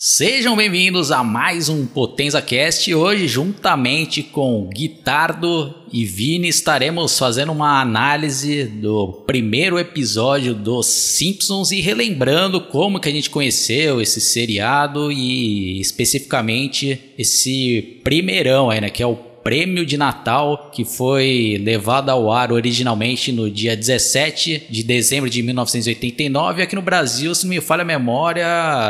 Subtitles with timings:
[0.00, 2.94] Sejam bem-vindos a mais um Potenza Cast.
[2.94, 11.72] Hoje, juntamente com Guitardo e Vini, estaremos fazendo uma análise do primeiro episódio dos Simpsons
[11.72, 18.90] e relembrando como que a gente conheceu esse seriado e especificamente esse primeirão aí, né,
[18.90, 24.66] que é o prêmio de Natal que foi levado ao ar originalmente no dia 17
[24.70, 26.62] de dezembro de 1989.
[26.62, 28.46] Aqui no Brasil, se não me falha a memória,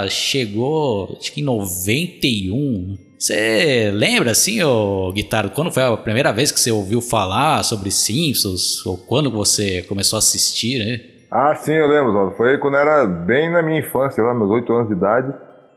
[0.09, 2.99] chegou acho que em 91.
[3.19, 7.91] Você lembra, assim, ô Guitarra, quando foi a primeira vez que você ouviu falar sobre
[7.91, 8.87] Simpsons?
[8.87, 11.01] Ou quando você começou a assistir, né?
[11.31, 12.33] Ah, sim, eu lembro.
[12.37, 15.35] Foi quando era bem na minha infância, lá, meus 8 anos de idade.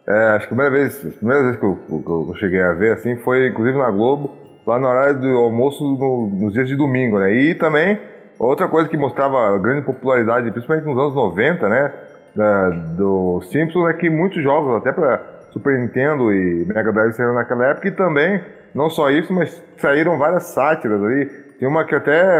[0.07, 2.73] É, acho que a primeira vez, a primeira vez que eu, que eu cheguei a
[2.73, 6.75] ver, assim, foi inclusive na Globo lá no horário do almoço no, nos dias de
[6.75, 7.33] domingo, né?
[7.33, 7.99] E também,
[8.37, 11.93] outra coisa que mostrava grande popularidade, principalmente nos anos 90, né?
[12.35, 15.21] Da, do Simpsons, é que muitos jogos, até para
[15.51, 18.41] Super Nintendo e Mega Drive saíram naquela época, e também,
[18.73, 21.25] não só isso, mas saíram várias sátiras ali.
[21.59, 22.39] Tem uma que até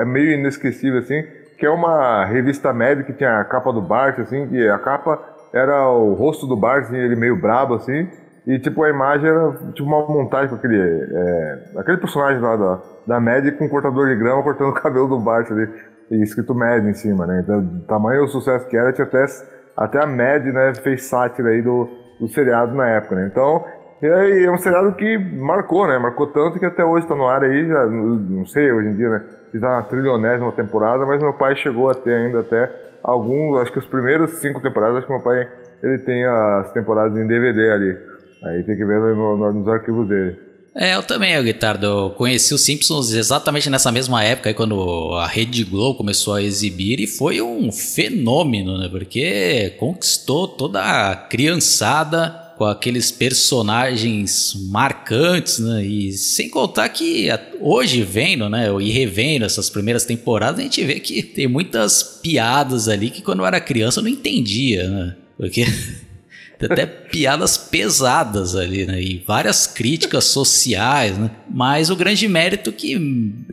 [0.00, 1.22] é meio inesquecível, assim,
[1.58, 5.20] que é uma revista médica que tinha a capa do Bart, assim, que a capa
[5.52, 8.08] era o rosto do Bart, assim, ele meio brabo, assim,
[8.46, 10.78] e, tipo, a imagem era tipo uma montagem com aquele.
[10.78, 15.08] É, aquele personagem lá da, da Mad com um cortador de grama cortando o cabelo
[15.08, 15.66] do Bart ali.
[16.10, 17.40] E escrito Mad em cima, né?
[17.42, 19.24] Então, tamanho o sucesso que era, tinha até,
[19.74, 21.88] até a Mad, né, fez sátira aí do,
[22.20, 23.28] do seriado na época, né?
[23.32, 23.64] Então,
[24.02, 25.96] é, é um seriado que marcou, né?
[25.96, 29.08] Marcou tanto que até hoje tá no ar aí, já, não sei hoje em dia,
[29.08, 29.24] né?
[29.54, 32.70] Já tá na trilionésima temporada, mas meu pai chegou a ter ainda até
[33.02, 35.48] alguns, acho que os primeiros cinco temporadas, acho que meu pai
[35.82, 38.13] ele tem as temporadas em DVD ali.
[38.44, 40.36] Aí tem que ver no, no, nos arquivos dele.
[40.74, 41.86] É, eu também, Guitardo.
[41.86, 46.42] Eu conheci os Simpsons exatamente nessa mesma época, aí, quando a Rede Globo começou a
[46.42, 48.88] exibir, e foi um fenômeno, né?
[48.88, 55.84] Porque conquistou toda a criançada com aqueles personagens marcantes, né?
[55.84, 57.28] E sem contar que
[57.60, 62.88] hoje vendo, né, e revendo essas primeiras temporadas, a gente vê que tem muitas piadas
[62.88, 65.16] ali que quando eu era criança eu não entendia, né?
[65.36, 65.64] Porque
[66.58, 69.00] Tem até piadas pesadas ali, né?
[69.00, 71.30] E várias críticas sociais, né?
[71.50, 72.92] Mas o grande mérito é que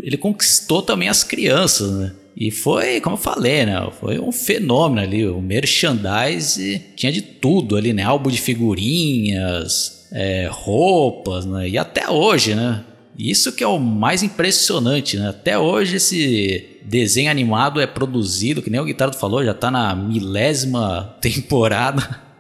[0.01, 2.11] ele conquistou também as crianças, né?
[2.35, 3.87] E foi, como eu falei, né?
[3.99, 5.27] Foi um fenômeno ali.
[5.27, 8.03] O merchandise tinha de tudo ali, né?
[8.03, 11.67] Álbum de figurinhas, é, roupas, né?
[11.69, 12.83] E até hoje, né?
[13.17, 15.29] Isso que é o mais impressionante, né?
[15.29, 19.93] Até hoje esse desenho animado é produzido, que nem o Guitardo falou, já tá na
[19.93, 22.30] milésima temporada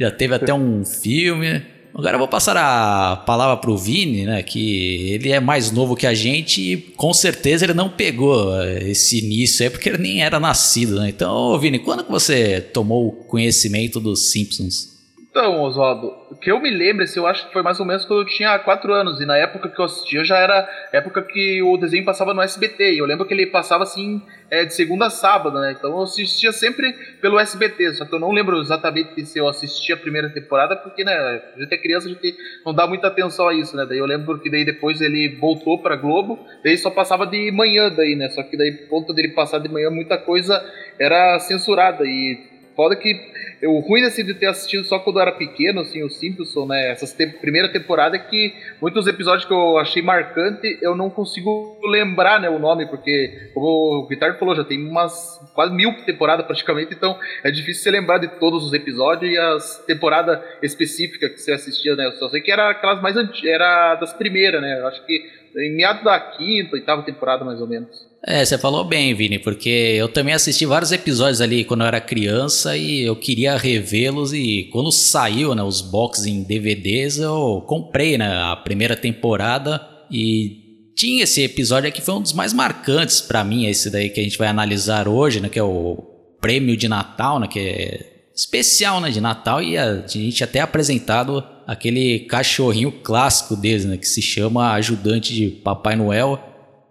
[0.00, 1.62] já teve até um filme.
[1.94, 4.42] Agora eu vou passar a palavra pro Vini, né?
[4.42, 9.18] Que ele é mais novo que a gente e com certeza ele não pegou esse
[9.18, 11.08] início aí porque ele nem era nascido, né?
[11.08, 14.99] Então, Vini, quando que você tomou conhecimento dos Simpsons?
[15.30, 18.04] Então, Oswaldo, o que eu me lembro, assim, eu acho que foi mais ou menos
[18.04, 21.62] quando eu tinha 4 anos, e na época que eu assistia já era época que
[21.62, 24.20] o desenho passava no SBT, e eu lembro que ele passava assim
[24.50, 25.76] é, de segunda a sábado, né?
[25.78, 29.94] Então eu assistia sempre pelo SBT, só que eu não lembro exatamente se eu assistia
[29.94, 31.14] a primeira temporada, porque, né,
[31.54, 32.36] a gente é criança, a gente
[32.66, 33.86] não dá muita atenção a isso, né?
[33.88, 37.88] Daí eu lembro que daí depois ele voltou pra Globo, daí só passava de manhã
[37.88, 38.28] daí, né?
[38.30, 40.60] Só que daí, ponto dele passar de manhã, muita coisa
[40.98, 42.49] era censurada, e
[42.80, 43.14] foda que
[43.62, 46.92] o ruim assim, de ter assistido só quando eu era pequeno, assim, o Simpson, né?
[46.92, 51.78] Essa te primeira temporada é que muitos episódios que eu achei marcante, eu não consigo
[51.84, 56.46] lembrar né, o nome, porque, como o Vitar falou, já tem umas quase mil temporadas
[56.46, 61.38] praticamente, então é difícil você lembrar de todos os episódios e as temporadas específicas que
[61.38, 62.06] você assistia, né?
[62.06, 64.80] Eu só sei que era aquelas mais antigas, era das primeiras, né?
[64.80, 68.10] Eu acho que em meados da quinta, oitava temporada, mais ou menos.
[68.26, 72.00] É, você falou bem, Vini, porque eu também assisti vários episódios ali quando eu era
[72.00, 78.18] criança e eu queria revê-los e quando saiu, né, os boxes em DVDs, eu comprei,
[78.18, 79.80] né, a primeira temporada
[80.10, 84.20] e tinha esse episódio aqui foi um dos mais marcantes para mim, esse daí que
[84.20, 86.04] a gente vai analisar hoje, né, que é o
[86.42, 88.06] prêmio de Natal, né, que é
[88.36, 94.08] especial, né, de Natal e a gente até apresentado aquele cachorrinho clássico deles, né, que
[94.08, 96.36] se chama ajudante de Papai Noel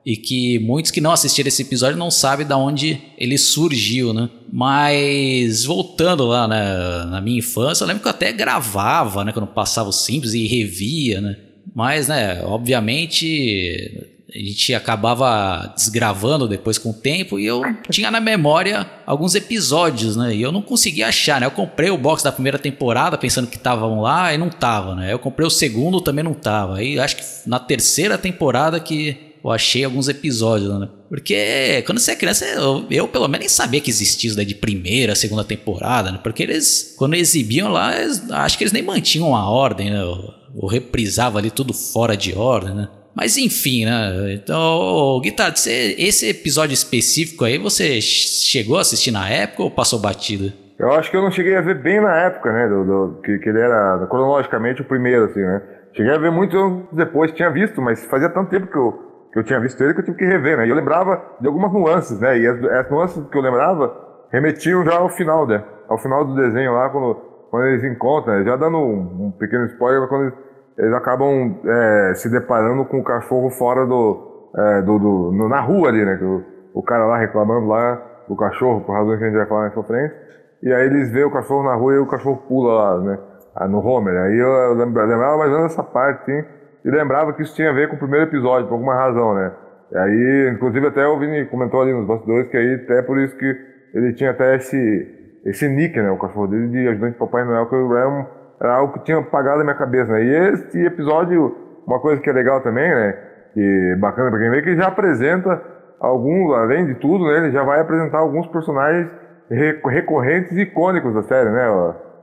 [0.05, 4.29] e que muitos que não assistiram esse episódio não sabem de onde ele surgiu, né?
[4.49, 9.47] Mas voltando lá né, na minha infância, eu lembro que eu até gravava, né, quando
[9.47, 11.35] passava o Simples e revia, né?
[11.75, 18.21] Mas, né, obviamente a gente acabava desgravando depois com o tempo e eu tinha na
[18.21, 20.35] memória alguns episódios, né?
[20.35, 21.47] E eu não conseguia achar, né?
[21.47, 25.11] Eu comprei o box da primeira temporada pensando que estavam lá e não tava, né?
[25.11, 26.77] Eu comprei o segundo também não tava.
[26.77, 30.89] Aí acho que na terceira temporada que eu achei alguns episódios, né?
[31.07, 34.45] Porque quando você é criança, eu, eu pelo menos nem sabia que existia isso daí
[34.45, 36.19] de primeira, segunda temporada, né?
[36.21, 40.03] Porque eles, quando exibiam lá, eles, acho que eles nem mantinham a ordem, né?
[40.03, 42.89] Ou, reprisava ali tudo fora de ordem, né?
[43.15, 44.33] Mas enfim, né?
[44.33, 50.51] Então, Guitarra, esse episódio específico aí, você chegou a assistir na época ou passou batido?
[50.79, 52.67] Eu acho que eu não cheguei a ver bem na época, né?
[52.69, 55.61] Do, do que, que, ele era cronologicamente o primeiro, assim, né?
[55.93, 58.93] Cheguei a ver muito depois, tinha visto, mas fazia tanto tempo que eu,
[59.33, 60.65] que eu tinha visto ele que eu tive que rever, né?
[60.65, 62.39] E eu lembrava de algumas nuances, né?
[62.39, 63.93] E as, as nuances que eu lembrava
[64.31, 65.61] remetiam já ao final, né?
[65.89, 67.15] Ao final do desenho lá, quando,
[67.49, 68.45] quando eles encontram, né?
[68.45, 70.33] já dando um, um pequeno spoiler, quando eles,
[70.79, 75.59] eles acabam é, se deparando com o cachorro fora do, é, do, do no, na
[75.59, 76.17] rua ali, né?
[76.21, 76.41] O,
[76.79, 79.73] o cara lá reclamando lá do cachorro, por razões que a gente vai falar mais
[79.73, 80.15] pra frente.
[80.63, 83.19] E aí eles veem o cachorro na rua e o cachorro pula lá, né?
[83.55, 84.15] Ah, no Homer.
[84.15, 86.45] Aí eu lembrava mais ou menos essa parte, sim.
[86.85, 89.51] E lembrava que isso tinha a ver com o primeiro episódio, por alguma razão, né?
[89.91, 93.35] E aí, inclusive até o Vini comentou ali nos bastidores que aí até por isso
[93.35, 93.55] que
[93.93, 96.09] ele tinha até esse, esse nick, né?
[96.09, 98.27] O cachorro dele de ajudante de Papai Noel, que era,
[98.59, 100.23] era algo que tinha apagado na minha cabeça, né?
[100.23, 101.55] E esse episódio,
[101.87, 103.17] uma coisa que é legal também, né?
[103.53, 105.61] Que bacana pra quem vê, que já apresenta
[105.99, 107.37] alguns, além de tudo, né?
[107.37, 109.09] Ele já vai apresentar alguns personagens
[109.49, 111.67] recorrentes e icônicos da série, né,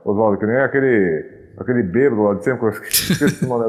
[0.05, 0.37] Oswaldo?
[0.37, 1.25] Que nem aquele,
[1.59, 3.65] aquele bêbado lá de sempre, eu esqueci nome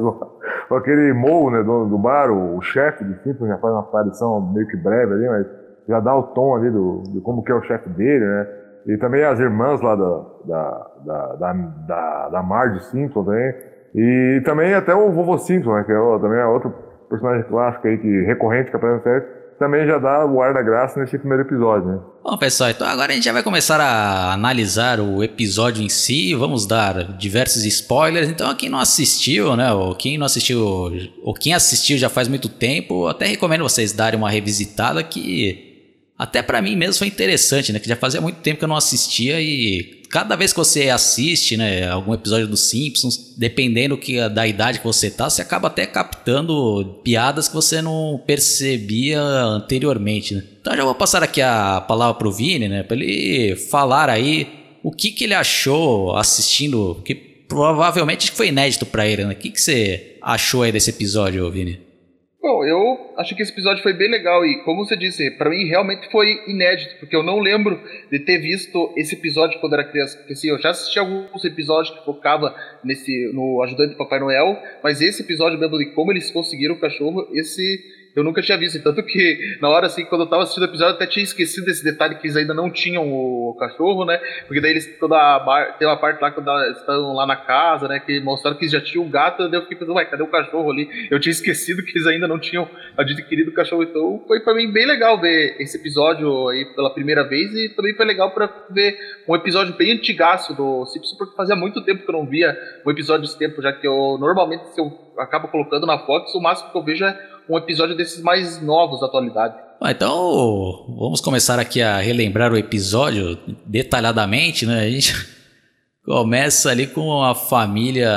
[0.71, 4.41] aquele Mou, né, dono do bar, o, o chefe de Simpsons, já faz uma aparição
[4.53, 5.47] meio que breve ali, mas
[5.89, 8.47] já dá o tom ali do, de como que é o chefe dele, né?
[8.89, 11.53] E também as irmãs lá da, da, da, da,
[11.87, 13.55] da, da Marge Simpson também.
[13.95, 16.73] E também até o vovô Simpson, né, que é, também é outro
[17.09, 21.01] personagem clássico aí, que, recorrente que aparece na também já dá o ar da graça
[21.01, 21.99] nesse primeiro episódio, né?
[22.23, 26.33] Bom, pessoal, então agora a gente já vai começar a analisar o episódio em si,
[26.35, 28.29] vamos dar diversos spoilers.
[28.29, 30.61] Então, quem não assistiu, né, ou quem não assistiu,
[31.25, 35.68] ou quem assistiu já faz muito tempo, até recomendo vocês darem uma revisitada que
[36.19, 38.77] até para mim mesmo foi interessante, né, que já fazia muito tempo que eu não
[38.77, 44.47] assistia e cada vez que você assiste, né, algum episódio dos Simpsons, dependendo que, da
[44.47, 50.43] idade que você tá, você acaba até captando piadas que você não percebia anteriormente, né?
[50.61, 54.49] Então já vou passar aqui a palavra pro Vini, né, para ele falar aí
[54.83, 59.33] o que que ele achou assistindo, que provavelmente foi inédito para ele, né?
[59.33, 61.81] O que que você achou aí desse episódio, Vini?
[62.41, 65.65] Bom, eu acho que esse episódio foi bem legal e, como você disse, para mim
[65.65, 67.81] realmente foi inédito, porque eu não lembro
[68.13, 70.17] de ter visto esse episódio quando era criança.
[70.19, 72.55] Porque assim, eu já assisti alguns episódios que focava
[72.85, 76.81] nesse no ajudante do Papai Noel, mas esse episódio mesmo de como eles conseguiram o
[76.81, 77.85] cachorro, esse
[78.19, 78.83] eu nunca tinha visto.
[78.83, 81.65] Tanto que, na hora assim, quando eu tava assistindo o episódio, eu até tinha esquecido
[81.65, 84.19] desse detalhe que eles ainda não tinham o cachorro, né?
[84.47, 87.89] Porque daí eles, toda a tem uma parte lá quando eles estão lá na casa,
[87.89, 88.01] né?
[88.01, 90.27] Que mostraram que eles já tinham o gato, daí eu fiquei pensando, ué, cadê o
[90.27, 90.89] cachorro ali?
[91.11, 93.83] Eu tinha esquecido que eles ainda não tinham adquirido o cachorro.
[93.83, 97.95] Então foi pra mim bem legal ver esse episódio aí pela primeira vez e também
[97.95, 98.99] foi legal pra ver
[99.29, 102.91] um episódio bem antigaço do Simpsons, porque fazia muito tempo que eu não via um
[102.91, 106.71] episódio desse tempo, já que eu normalmente se eu acabo colocando na Fox, o máximo
[106.71, 109.55] que eu vejo é um episódio desses mais novos da atualidade.
[109.81, 114.81] Ah, então, vamos começar aqui a relembrar o episódio detalhadamente, né?
[114.81, 115.15] A gente
[116.05, 118.11] começa ali com a família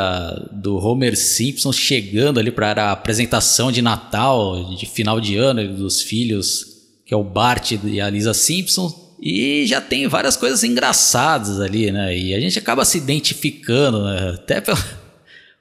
[0.51, 6.01] do Homer Simpson chegando ali para a apresentação de Natal, de final de ano dos
[6.01, 6.65] filhos,
[7.05, 8.91] que é o Bart e a Lisa Simpson.
[9.21, 12.17] E já tem várias coisas engraçadas ali, né?
[12.17, 14.31] E a gente acaba se identificando, né?
[14.33, 14.79] até pela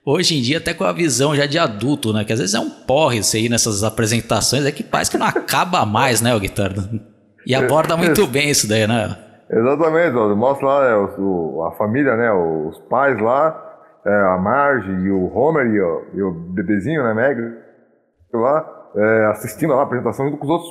[0.05, 2.25] hoje em dia até com a visão já de adulto, né?
[2.25, 5.27] Que às vezes é um porre você ir nessas apresentações, é que parece que não
[5.27, 6.89] acaba mais, né, o guitarra?
[7.47, 9.17] E aborda muito bem isso daí, né?
[9.51, 12.31] Exatamente, mostra lá é, o, a família, né?
[12.33, 13.71] Os pais lá,
[14.05, 17.57] é, a Marge e o Homer e o, e o bebezinho, né, Meg,
[18.33, 20.71] lá, é, assistindo a apresentação junto com os outros.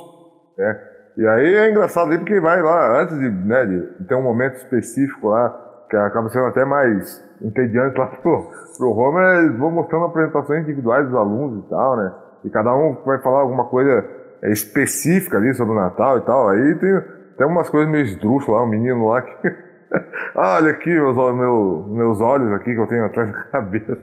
[0.56, 0.80] Né?
[1.16, 4.56] E aí é engraçado aí porque vai lá, antes de, né, de ter um momento
[4.56, 10.06] específico lá, que acaba sendo até mais entediante lá pro, pro Homer, eles vão mostrando
[10.06, 12.14] apresentações individuais dos alunos e tal, né?
[12.44, 14.04] E cada um vai falar alguma coisa
[14.42, 16.48] é, específica ali sobre o Natal e tal.
[16.48, 17.02] Aí tem,
[17.36, 19.70] tem umas coisas meio esdrúxulas lá, um menino lá que.
[20.36, 23.98] Olha aqui meus, meus, meus olhos aqui que eu tenho atrás da cabeça.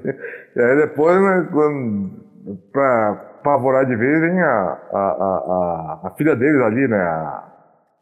[0.53, 2.11] E aí depois, né, quando,
[2.73, 6.99] pra pavorar de vez, vem a, a, a, a, filha deles ali, né?
[6.99, 7.43] A,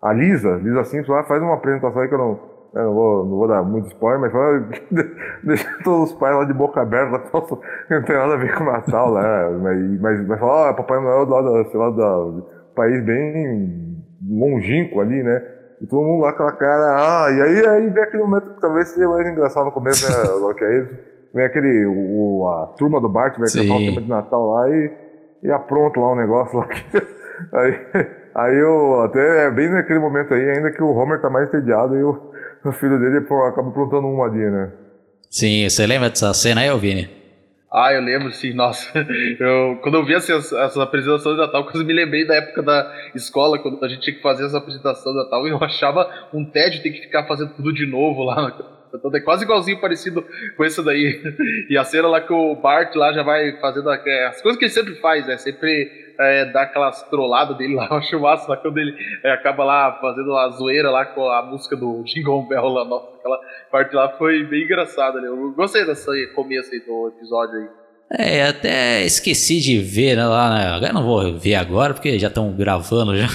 [0.01, 3.25] a Lisa, Lisa Simpson lá faz uma apresentação aí que eu não eu não vou,
[3.25, 4.67] não vou dar muito spoiler, mas fala,
[5.43, 7.23] deixa todos os pais lá de boca aberta,
[7.89, 10.73] não tem nada a ver com o Natal lá, mas, mas vai falar, ó, oh,
[10.75, 13.95] Papai Noel lá, sei lá, do país bem
[14.29, 15.41] longínquo ali, né?
[15.81, 18.59] E todo mundo lá com a cara, ah, e aí, aí vem aquele momento que
[18.61, 20.93] talvez seja mais engraçado no começo, né, que é isso,
[21.33, 24.91] vem aquele, o, a turma do Bart vai cantar o tema de Natal lá e,
[25.43, 26.67] e apronto lá um negócio lá.
[27.53, 27.79] aí,
[28.35, 31.95] aí eu, até é bem naquele momento aí, ainda que o Homer tá mais entediado
[31.97, 32.34] e o,
[32.69, 34.71] o filho dele acaba aprontando uma ali, né?
[35.29, 37.09] Sim, você lembra dessa cena aí, Vini?
[37.71, 38.89] Ah, eu lembro, sim, nossa.
[39.37, 42.63] Eu, quando eu vi essas, essas apresentações de Natal, quando eu me lembrei da época
[42.63, 46.45] da escola, quando a gente tinha que fazer essa apresentação de Natal, eu achava um
[46.45, 48.55] tédio ter que ficar fazendo tudo de novo lá.
[48.93, 51.21] Então é quase igualzinho parecido com isso daí.
[51.69, 54.71] E a cena lá que o Bart lá já vai fazendo as coisas que ele
[54.71, 55.37] sempre faz, né?
[55.37, 59.63] Sempre é, dá aquelas trolladas dele lá, eu acho massa, lá quando ele é, acaba
[59.63, 63.39] lá fazendo a zoeira lá com a música do Jingle Bell lá, nossa, aquela
[63.71, 65.27] parte lá foi bem engraçada, né?
[65.27, 67.67] Eu gostei dessa começo aí do episódio aí.
[68.11, 70.67] É, até esqueci de ver né, lá, né?
[70.67, 73.27] Agora não vou ver agora, porque já estão gravando já.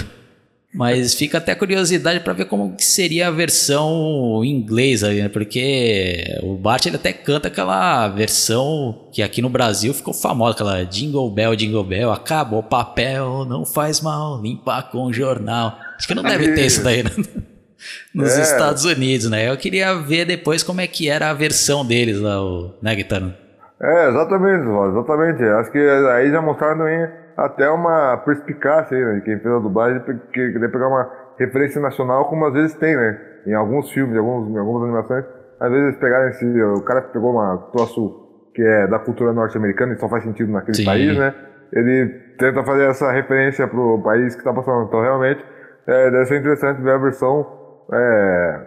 [0.73, 5.29] Mas fica até curiosidade para ver como seria a versão em inglês ali, né?
[5.29, 10.85] Porque o Bart ele até canta aquela versão que aqui no Brasil ficou famosa, aquela
[10.85, 15.77] Jingle Bell, Jingle Bell, acabou o papel, não faz mal, limpa com jornal.
[15.97, 17.11] Acho que não deve ter isso daí, né?
[18.15, 18.43] Nos é.
[18.43, 19.51] Estados Unidos, né?
[19.51, 23.37] Eu queria ver depois como é que era a versão deles lá, o, né, Guitarra?
[23.83, 25.43] É, exatamente, exatamente.
[25.43, 29.59] Acho que aí já mostraram também até uma perspicácia aí, né, de quem fez a
[29.59, 30.01] dublagem,
[30.33, 33.19] que querer pegar uma referência nacional, como às vezes tem, né?
[33.47, 35.25] Em alguns filmes, em, alguns, em algumas animações,
[35.59, 36.63] às vezes pegarem esse.
[36.63, 40.53] O cara que pegou uma troço que é da cultura norte-americana e só faz sentido
[40.53, 40.85] naquele Sim.
[40.85, 41.35] país, né?
[41.73, 42.09] Ele
[42.39, 44.87] tenta fazer essa referência pro país que está passando.
[44.89, 45.45] Então, realmente,
[45.87, 47.47] é, deve ser interessante ver a versão
[47.93, 48.61] é,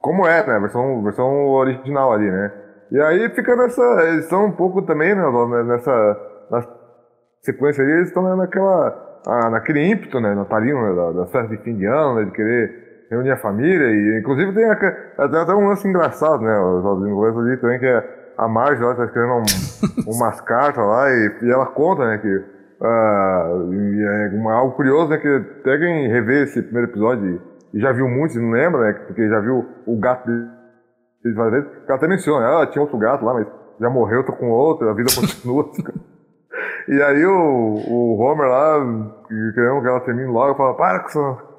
[0.00, 0.54] como é, né?
[0.54, 2.52] A versão, versão original ali, né?
[2.90, 3.82] E aí fica nessa.
[4.08, 5.22] Eles estão um pouco também, né?
[5.64, 6.16] Nessa.
[6.50, 6.79] Na
[7.42, 9.08] sequência ali, eles estão naquela.
[9.26, 10.34] Ah, naquele ímpeto, né?
[10.34, 13.86] Natalino, né, da, das festas de fim de ano, né, de querer reunir a família.
[13.90, 16.58] E inclusive tem até, um lance engraçado, né?
[16.58, 19.44] Os ingleses ali também, que é a Marge lá tá escrevendo um,
[20.16, 22.60] umas cartas lá e, e, ela conta, né, que.
[22.80, 23.70] Uh,
[24.02, 25.18] é uma, algo curioso, né?
[25.18, 27.42] Que até quem rever esse primeiro episódio
[27.72, 28.92] e já viu muitos, não lembra, né?
[29.06, 30.46] Porque já viu o gato dele
[31.34, 31.78] várias vezes.
[31.86, 33.46] Ela até menciona, ela ah, tinha outro gato lá, mas
[33.80, 35.70] já morreu, tô com outro, a vida continua.
[36.88, 38.78] e aí o, o Homer lá,
[39.54, 41.50] querendo que ela termine logo, fala, para com essa...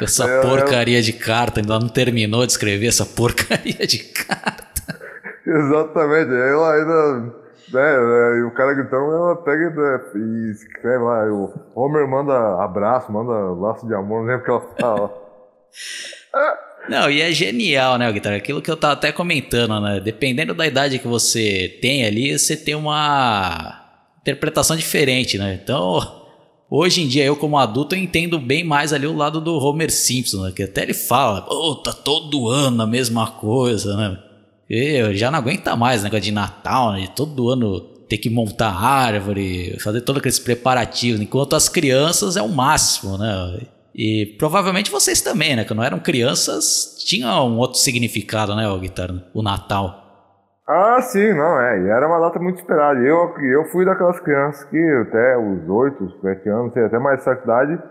[0.00, 1.02] Essa é, porcaria é...
[1.02, 4.70] de carta, ainda não terminou de escrever essa porcaria de carta.
[5.46, 7.40] Exatamente, aí ela ainda
[7.72, 11.24] né, e o cara gritando, ela pega né, e escreve lá.
[11.26, 15.10] o Homer manda abraço, manda laço de amor, não lembro o que ela fala.
[16.88, 18.36] Não, e é genial, né, Guitarra?
[18.36, 20.00] Aquilo que eu tava até comentando, né?
[20.00, 23.79] Dependendo da idade que você tem ali, você tem uma
[24.20, 25.58] interpretação diferente, né?
[25.62, 26.00] Então,
[26.70, 29.90] hoje em dia, eu como adulto, eu entendo bem mais ali o lado do Homer
[29.90, 30.52] Simpson, né?
[30.54, 34.18] Que até ele fala, pô, tá todo ano a mesma coisa, né?
[34.68, 37.08] Eu já não aguenta mais negócio de Natal, né?
[37.16, 42.48] todo ano ter que montar árvore, fazer todos aqueles preparativos, enquanto as crianças é o
[42.48, 43.60] máximo, né?
[43.94, 45.64] E provavelmente vocês também, né?
[45.64, 49.99] Quando eram crianças, tinha um outro significado, né, o guitarra, o Natal.
[50.72, 51.80] Ah, sim, não, é.
[51.80, 53.00] E era uma data muito esperada.
[53.00, 57.82] Eu, eu fui daquelas crianças que até os 8, 7 anos, até mais certa idade,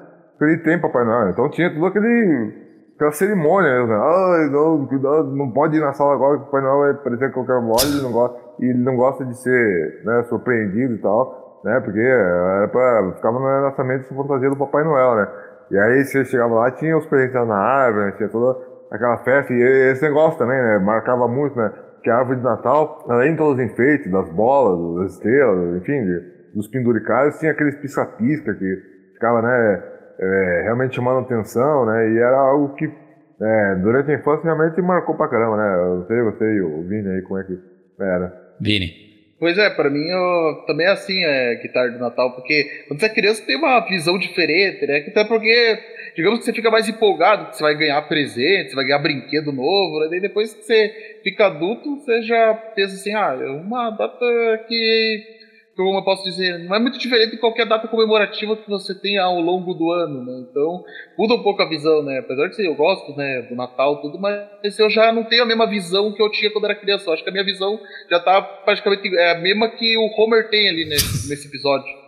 [0.63, 1.29] tempo Papai Noel.
[1.29, 3.93] Então tinha tudo aquele pela cerimônia mesmo?
[3.93, 7.33] Ai, não, cuidado, não pode ir na sala agora que o Papai Noel vai parecer
[7.33, 11.61] qualquer mole, ele não gosta, e ele não gosta de ser né, surpreendido e tal,
[11.65, 11.81] né?
[11.81, 15.27] Porque era pra, ficava no lançamento essa fantasia do Papai Noel, né?
[15.71, 18.11] E aí você chegava lá, tinha os presentes na árvore, né?
[18.13, 18.57] tinha toda
[18.89, 20.79] aquela festa, e esse negócio também, né?
[20.79, 21.71] Marcava muito, né?
[22.03, 26.05] Que a árvore de Natal, além de todos os enfeites, das bolas, das estrelas, enfim,
[26.05, 26.21] de,
[26.55, 28.81] dos penduricários, tinha aqueles pisca-pisca que
[29.13, 29.83] ficava, né?
[30.19, 32.11] é, realmente chamando atenção, né?
[32.11, 35.75] E era algo que é, durante a infância realmente marcou pra caramba, né?
[35.77, 37.57] Eu sei você e o Vini aí, como é que
[37.99, 38.33] era.
[38.59, 39.07] Vini.
[39.39, 43.05] Pois é, para mim eu, também é assim, é guitarra do Natal, porque quando você
[43.05, 45.05] é criança tem uma visão diferente, né?
[45.07, 45.79] Até porque,
[46.19, 49.53] digamos que você fica mais empolgado, que você vai ganhar presente, você vai ganhar brinquedo
[49.53, 50.07] novo, né?
[50.09, 54.25] Daí depois que você fica adulto, você já pensa assim, ah, é uma data
[54.67, 55.39] que
[55.77, 59.23] como eu posso dizer, não é muito diferente de qualquer data comemorativa que você tenha
[59.23, 60.45] ao longo do ano, né?
[60.51, 60.83] Então,
[61.17, 62.19] muda um pouco a visão, né?
[62.19, 65.45] Apesar de ser, eu gosto, né, do Natal tudo, mas eu já não tenho a
[65.45, 67.09] mesma visão que eu tinha quando era criança.
[67.09, 67.79] Eu acho que a minha visão
[68.11, 71.98] já tá praticamente é a mesma que o Homer tem ali nesse episódio.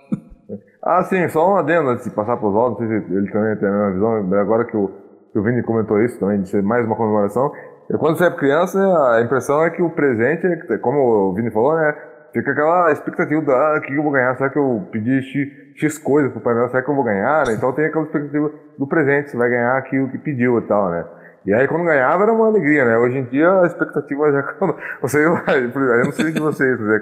[0.98, 3.56] Ah, sim, só um adendo antes de passar para os não sei se ele também
[3.58, 4.92] tem a mesma visão, agora que o,
[5.32, 7.52] que o Vini comentou isso também, de ser mais uma comemoração.
[7.90, 8.80] Eu, quando você é criança,
[9.14, 10.48] a impressão é que o presente,
[10.80, 11.96] como o Vini falou, né,
[12.34, 14.36] fica aquela expectativa do ah, o que eu vou ganhar?
[14.36, 16.54] Será que eu pedi X, X coisa pro Pai?
[16.70, 17.48] Será que eu vou ganhar?
[17.48, 17.54] Né?
[17.54, 21.06] Então tem aquela expectativa do presente, você vai ganhar aquilo que pediu e tal, né?
[21.46, 22.98] E aí quando ganhava era uma alegria, né?
[22.98, 24.56] Hoje em dia a expectativa já.
[25.02, 27.02] Você, eu não sei de vocês, né?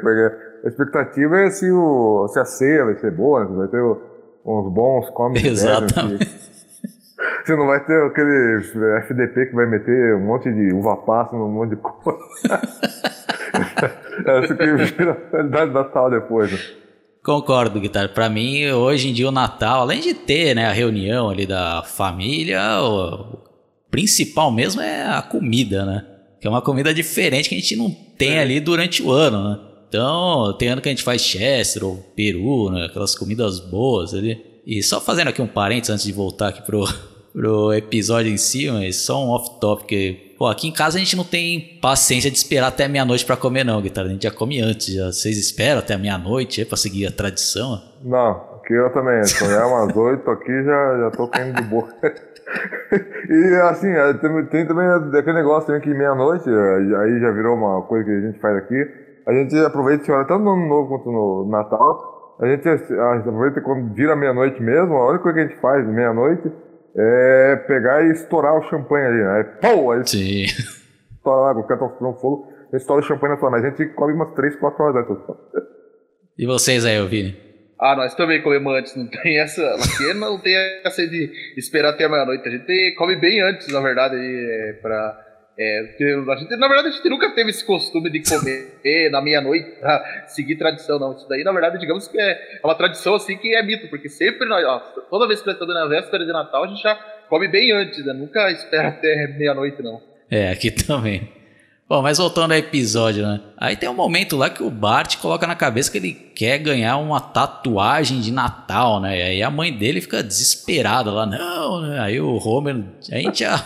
[0.63, 3.55] A expectativa é se, o, se a ceia vai ser boa, né?
[3.57, 5.43] Vai ter uns bons comes.
[5.43, 6.25] Exatamente.
[7.43, 8.61] Você não vai ter aquele
[8.99, 12.19] FDP que vai meter um monte de uva passa num monte de coisa.
[14.25, 16.51] Essa que vira a realidade da Natal depois.
[16.51, 16.57] Né?
[17.23, 18.09] Concordo, Guitar.
[18.13, 21.83] Para mim, hoje em dia, o Natal, além de ter né, a reunião ali da
[21.83, 23.48] família, o
[23.89, 26.05] principal mesmo é a comida, né?
[26.39, 28.39] Que é uma comida diferente que a gente não tem é.
[28.39, 29.59] ali durante o ano, né?
[29.89, 32.85] Então, tem ano que a gente faz Chester ou Peru, né?
[32.85, 34.39] Aquelas comidas boas ali.
[34.65, 36.85] E só fazendo aqui um parênteses antes de voltar aqui pro,
[37.33, 40.35] pro episódio em si, mas só um off-topic.
[40.37, 43.65] Pô, aqui em casa a gente não tem paciência de esperar até meia-noite para comer,
[43.65, 44.07] não, Guitarra.
[44.07, 44.93] A gente já come antes.
[44.93, 45.07] Já.
[45.07, 47.81] Vocês esperam até meia-noite para seguir a tradição?
[48.03, 49.21] Não, aqui eu também.
[49.39, 51.89] Quando é umas oito aqui, já, já tô caindo de boa.
[53.29, 57.81] e assim, é, tem, também aquele negócio também que meia-noite, é, aí já virou uma
[57.83, 58.87] coisa que a gente faz aqui.
[59.27, 62.37] A gente aproveita e olha tanto no ano novo quanto no Natal.
[62.41, 66.51] A gente aproveita quando vira meia-noite mesmo, a única coisa que a gente faz meia-noite
[66.95, 69.43] é pegar e estourar o champanhe ali, né?
[69.61, 69.91] Pô!
[69.91, 70.45] Aí Sim.
[71.15, 73.85] Estoura lá, o cara tá um fogo, estoura o champanhe na sua mas a gente
[73.89, 75.23] come umas 3, 4 horas antes.
[76.37, 77.48] E vocês aí, Vini?
[77.79, 79.63] Ah, nós também comemos antes, não tem essa.
[79.75, 82.47] Aqui não tem essa de esperar até meia-noite.
[82.47, 87.09] A gente come bem antes, na verdade, é, pra é, gente, na verdade, a gente
[87.09, 91.13] nunca teve esse costume de comer na meia-noite pra seguir tradição, não.
[91.13, 94.47] Isso daí, na verdade, digamos que é uma tradição assim que é mito, porque sempre
[94.47, 96.95] nós, ó, toda vez que nós estamos na véspera de Natal, a gente já
[97.27, 98.13] come bem antes, né?
[98.13, 100.01] Nunca espera até meia-noite, não.
[100.31, 101.38] É, aqui também.
[101.89, 103.41] Bom, mas voltando ao episódio, né?
[103.57, 106.97] Aí tem um momento lá que o Bart coloca na cabeça que ele quer ganhar
[106.97, 109.17] uma tatuagem de Natal, né?
[109.17, 111.99] E aí a mãe dele fica desesperada lá, não, né?
[111.99, 113.65] Aí o Homer, a gente já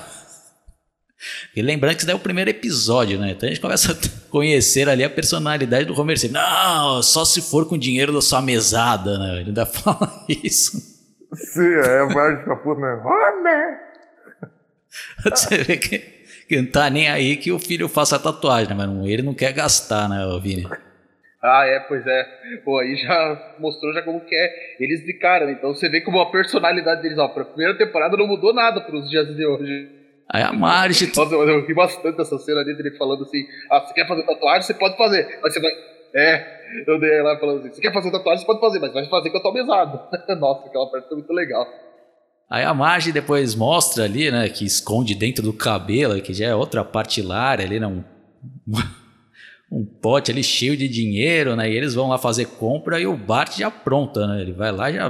[1.53, 3.31] e lembrando que isso daí é o primeiro episódio, né?
[3.31, 6.39] Então a gente começa a conhecer ali a personalidade do Homer Simpson.
[6.39, 9.39] Não, só se for com dinheiro da sua mesada, né?
[9.41, 10.77] Ele ainda fala isso.
[11.33, 13.01] Sim, é a parte fica puta, né?
[13.03, 13.79] Homer!
[15.29, 18.75] Você vê que, que, não tá nem aí que o filho faça tatuagem, né?
[18.75, 20.67] Mas não, ele não quer gastar, né, Vini?
[21.41, 22.23] Ah, é, pois é.
[22.63, 25.51] Pô, aí já mostrou já como que é eles de cara?
[25.51, 29.09] Então você vê como a personalidade deles, ó, pra primeira temporada não mudou nada pros
[29.09, 29.89] dias de hoje.
[30.29, 31.11] Aí a Marge.
[31.15, 34.61] Nossa, eu ri bastante essa cena dele falando assim: ah, você quer fazer tatuagem?
[34.61, 35.39] Você pode fazer.
[35.41, 35.71] Mas você vai.
[36.15, 38.39] É, eu dei lá falando assim: você quer fazer tatuagem?
[38.39, 40.01] Você pode fazer, mas vai fazer com a tua mesada.
[40.39, 41.67] Nossa, aquela parte foi muito legal.
[42.53, 46.53] Aí a Marge depois mostra ali, né, que esconde dentro do cabelo, que já é
[46.53, 48.03] outra parte hilária ali, né, um,
[49.71, 53.17] um pote ali cheio de dinheiro, né, e eles vão lá fazer compra e o
[53.17, 55.09] Bart já pronta, né, ele vai lá já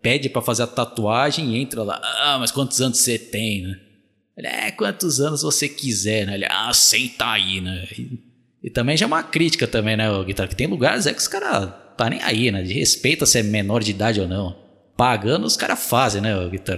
[0.00, 3.76] pede para fazer a tatuagem e entra lá, ah, mas quantos anos você tem, né?
[4.38, 6.34] Ele, é, quantos anos você quiser, né?
[6.34, 7.84] Ele, ah, senta aí, né?
[7.98, 8.18] E,
[8.62, 10.48] e também já é uma crítica também, né, o Guitar?
[10.48, 12.62] Que tem lugares é que os caras tá nem aí, né?
[12.62, 14.69] De respeito se é menor de idade ou não.
[15.00, 16.76] Pagando, os caras fazem, né, o Guitar?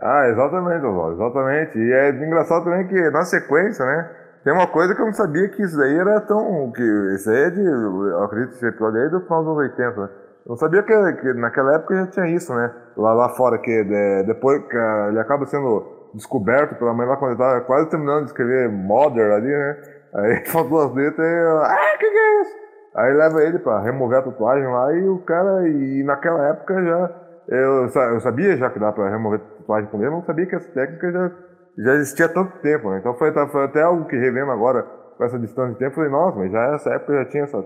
[0.00, 1.78] Ah, exatamente, Oswaldo, exatamente.
[1.78, 4.10] E é engraçado também que na sequência, né?
[4.42, 6.72] Tem uma coisa que eu não sabia que isso daí era tão.
[6.72, 6.82] que
[7.14, 7.60] Isso aí é de.
[7.60, 10.08] Eu acredito que esse episódio aí é do final dos 80, né?
[10.46, 12.72] Eu não sabia que, que, naquela época já tinha isso, né?
[12.96, 14.76] Lá, lá fora, que de, depois que
[15.10, 19.32] ele acaba sendo descoberto pela mãe lá quando ele tava quase terminando de escrever Mother
[19.32, 19.76] ali, né?
[20.14, 22.61] Aí faltou as letras e eu, ah, que que é isso?
[22.94, 27.10] Aí leva ele pra remover a tatuagem lá e o cara, e naquela época já,
[27.48, 30.68] eu, eu sabia já que dá pra remover tatuagem com ele, não sabia que essa
[30.72, 31.30] técnica já,
[31.78, 32.98] já existia há tanto tempo, né?
[32.98, 34.82] Então foi, foi até algo que revendo agora
[35.16, 37.64] com essa distância de tempo, falei, nossa, mas já nessa época já tinha essa,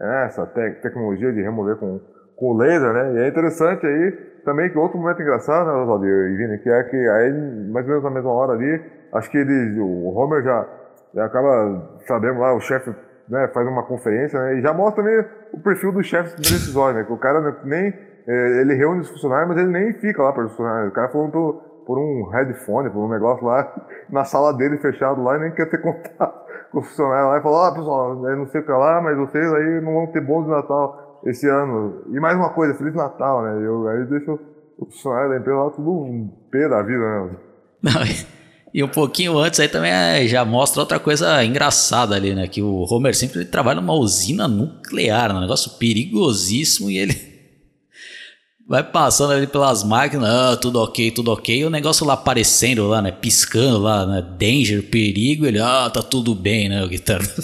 [0.00, 2.00] essa te tecnologia de remover com,
[2.36, 3.14] com laser, né?
[3.14, 4.12] E é interessante aí
[4.44, 7.32] também que outro momento engraçado, né, Oswaldo e Vini, que é que aí,
[7.70, 10.66] mais ou menos na mesma hora ali, acho que ele, o Homer já,
[11.14, 12.94] já acaba sabendo lá, o chefe
[13.28, 17.04] né, faz uma conferência, né, e já mostra também o perfil do chefe decisório, né,
[17.04, 17.92] que o cara nem,
[18.26, 21.08] é, ele reúne os funcionários, mas ele nem fica lá para os funcionários, o cara
[21.08, 21.54] falando por,
[21.86, 23.72] por um headphone, por um negócio lá,
[24.10, 27.42] na sala dele fechado lá, e nem quer ter contato com os funcionários lá, e
[27.42, 30.06] fala, ó, oh, pessoal, eu não sei o que lá, mas vocês aí não vão
[30.08, 32.02] ter bônus de Natal esse ano.
[32.08, 33.66] E mais uma coisa, Feliz Natal, né?
[33.66, 34.38] Eu, aí deixa o
[34.86, 37.36] funcionário da empresa lá tudo um pé da vida, né?
[37.82, 37.92] Não,
[38.72, 42.46] e um pouquinho antes aí também é, já mostra outra coisa engraçada ali, né?
[42.46, 47.16] Que o Homer sempre trabalha numa usina nuclear, um negócio perigosíssimo e ele
[48.68, 52.86] vai passando ali pelas máquinas, ah, tudo ok, tudo ok, e o negócio lá aparecendo
[52.86, 53.10] lá, né?
[53.10, 54.22] Piscando lá, né?
[54.38, 56.84] Danger, perigo, ele, ah, tá tudo bem, né?
[56.84, 57.24] O guitarra.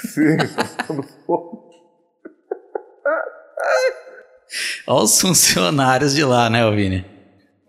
[0.00, 0.36] Sim,
[4.86, 7.04] Olha os funcionários de lá, né, Vini?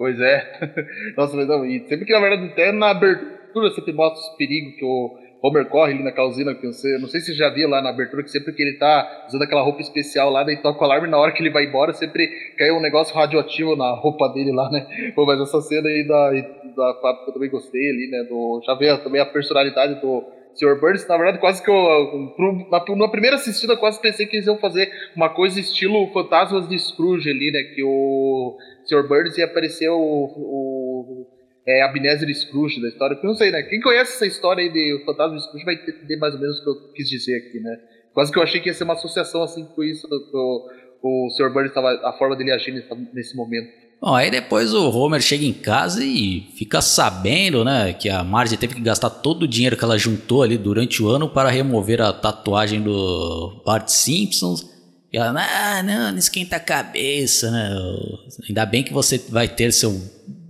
[0.02, 0.44] Pois é.
[1.16, 4.74] Nossa, mas não, e sempre que na verdade até na abertura sempre mostra os perigos
[4.74, 7.70] que o Homer corre ali naquela usina, que você, não sei se você já viu
[7.70, 10.82] lá na abertura, que sempre que ele tá usando aquela roupa especial lá, daí toca
[10.82, 14.28] o alarme, na hora que ele vai embora, sempre cai um negócio radioativo na roupa
[14.30, 14.88] dele lá, né?
[15.14, 16.32] Pô, mas essa cena aí da,
[16.76, 18.24] da fábrica eu também gostei ali, né?
[18.24, 20.80] Do, já vê também a personalidade do Sr.
[20.80, 22.34] Burns, na verdade, quase que eu.
[22.70, 26.78] Na, na primeira assistida, quase pensei que eles iam fazer uma coisa estilo Fantasmas de
[26.78, 27.64] Scrooge ali, né?
[27.74, 29.08] Que o Sr.
[29.08, 31.28] Burns ia aparecer o, o
[31.66, 33.16] é, Abnézer Scrooge da história.
[33.16, 33.64] Porque eu não sei, né?
[33.64, 36.64] Quem conhece essa história aí de Fantasma de Scrooge vai entender mais ou menos o
[36.64, 37.80] que eu quis dizer aqui, né?
[38.14, 40.70] Quase que eu achei que ia ser uma associação assim com isso, o,
[41.02, 41.50] o Sr.
[41.52, 42.74] Burns estava a forma dele agir
[43.14, 43.81] nesse momento.
[44.02, 48.58] Bom, aí depois o Homer chega em casa e fica sabendo, né, que a Marge
[48.58, 52.02] teve que gastar todo o dinheiro que ela juntou ali durante o ano para remover
[52.02, 54.56] a tatuagem do Bart Simpson.
[55.14, 57.70] E ela, ah, não, não esquenta a cabeça, né?
[58.50, 59.92] Ainda bem que você vai ter seu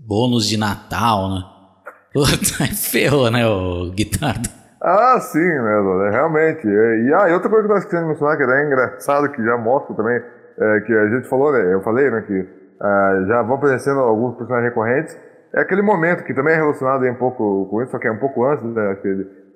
[0.07, 1.43] bônus de Natal, né?
[2.13, 4.47] Puta, ferrou, né, o Guitardo?
[4.81, 6.65] Ah, sim, né, realmente.
[6.65, 10.21] E, ah, outra coisa que nós queremos mencionar, que é engraçado, que já mostra também,
[10.57, 14.35] é, que a gente falou, né, eu falei, né, que ah, já vão aparecendo alguns
[14.35, 15.17] personagens recorrentes,
[15.53, 18.17] é aquele momento que também é relacionado um pouco com isso, só que é um
[18.17, 18.97] pouco antes né,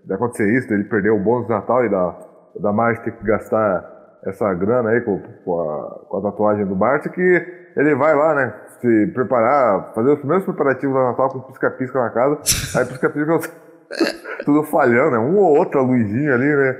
[0.05, 2.15] de acontecer isso, dele perder o bônus de Natal e da,
[2.59, 6.75] da Marge ter que gastar essa grana aí com, com, a, com a tatuagem do
[6.75, 11.39] Bart, que ele vai lá, né, se preparar, fazer os primeiros preparativos da Natal com
[11.41, 12.35] pisca-pisca na casa.
[12.77, 13.39] Aí pisca-pisca
[14.45, 15.17] tudo falhando, né?
[15.17, 16.77] Um ou outra luzinha ali, né?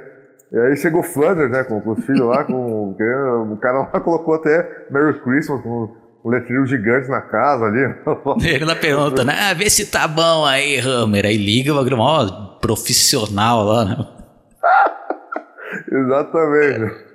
[0.51, 3.99] E aí chegou o Flanders, né, com, com os filhos lá, com, o cara lá
[3.99, 7.81] colocou até Merry Christmas com um letreiro gigante na casa ali.
[8.43, 9.37] Ele na pergunta, né?
[9.39, 11.23] Ah, vê se tá bom aí, Hammer.
[11.23, 14.07] Aí liga o maior profissional lá, né?
[15.91, 17.05] Exatamente.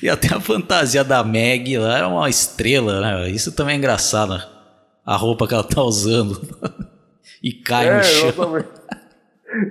[0.00, 3.28] E até a fantasia da Meg lá é uma estrela, né?
[3.30, 4.40] Isso também é engraçado.
[5.04, 6.40] A roupa que ela tá usando.
[7.42, 8.28] e cai é, no chão.
[8.28, 8.68] Exatamente.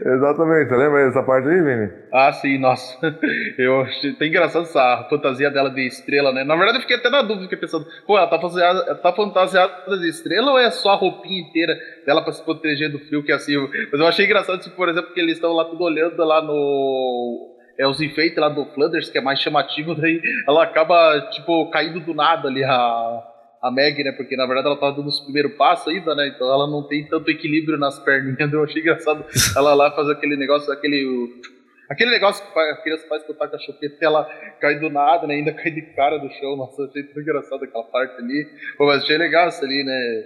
[0.05, 0.69] Exatamente.
[0.69, 1.91] Você lembra dessa parte aí, Vini?
[2.11, 2.97] Ah, sim, nossa.
[3.57, 6.43] Eu achei até engraçado essa fantasia dela de estrela, né?
[6.43, 9.97] Na verdade, eu fiquei até na dúvida, fiquei pensando, pô, ela tá fantasiada, tá fantasiada
[9.97, 13.31] de estrela ou é só a roupinha inteira dela pra se proteger do frio que
[13.31, 13.55] é assim?
[13.91, 17.51] Mas eu achei engraçado, tipo, por exemplo, que eles estão lá tudo olhando lá no
[17.77, 21.99] é, os enfeites lá do Flanders, que é mais chamativo, daí ela acaba, tipo, caindo
[21.99, 23.23] do nada ali, a,
[23.61, 24.11] a Meg, né?
[24.11, 26.27] Porque na verdade ela tava dando os primeiros passos ainda, né?
[26.35, 28.37] Então ela não tem tanto equilíbrio nas perninhas.
[28.51, 29.23] Eu achei engraçado
[29.55, 31.41] ela lá fazer aquele negócio, aquele.
[31.89, 34.23] Aquele negócio que a criança faz tá com a chupeta ela
[34.61, 35.35] cai do nada, né?
[35.35, 36.55] Ainda cai de cara do chão.
[36.57, 38.47] Nossa, achei tão engraçado aquela parte ali.
[38.77, 40.23] Pô, mas achei legal isso ali, né?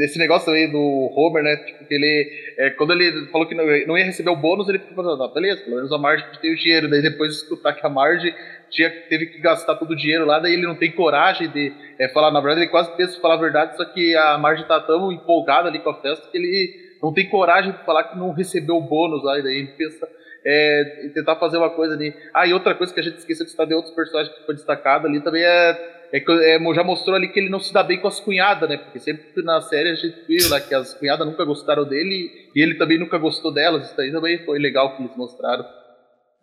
[0.00, 1.56] Esse negócio também do Homer, né?
[1.56, 2.54] Tipo, que ele.
[2.58, 5.28] É, quando ele falou que não, não, ia receber o bônus, ele ficou falando, ah,
[5.28, 6.90] beleza, pelo menos a Marge tem o dinheiro.
[6.90, 8.34] Daí depois de escutar que a Marge
[8.70, 12.08] tinha, teve que gastar todo o dinheiro lá, daí ele não tem coragem de é,
[12.08, 12.32] falar.
[12.32, 15.68] Na verdade, ele quase pensa falar a verdade, só que a Marge tá tão empolgada
[15.68, 18.80] ali com a festa que ele não tem coragem de falar que não recebeu o
[18.80, 19.38] bônus lá.
[19.38, 20.08] E daí ele pensa
[20.44, 22.14] é, tentar fazer uma coisa ali.
[22.34, 24.54] Ah, e outra coisa que a gente esqueceu de citar de outros personagens que foi
[24.54, 27.82] destacado ali também é é que é, já mostrou ali que ele não se dá
[27.82, 28.76] bem com as cunhadas, né?
[28.76, 32.62] Porque sempre na série a gente viu lá que as cunhadas nunca gostaram dele e
[32.62, 33.90] ele também nunca gostou delas.
[33.90, 35.64] Isso aí também foi legal que eles mostraram.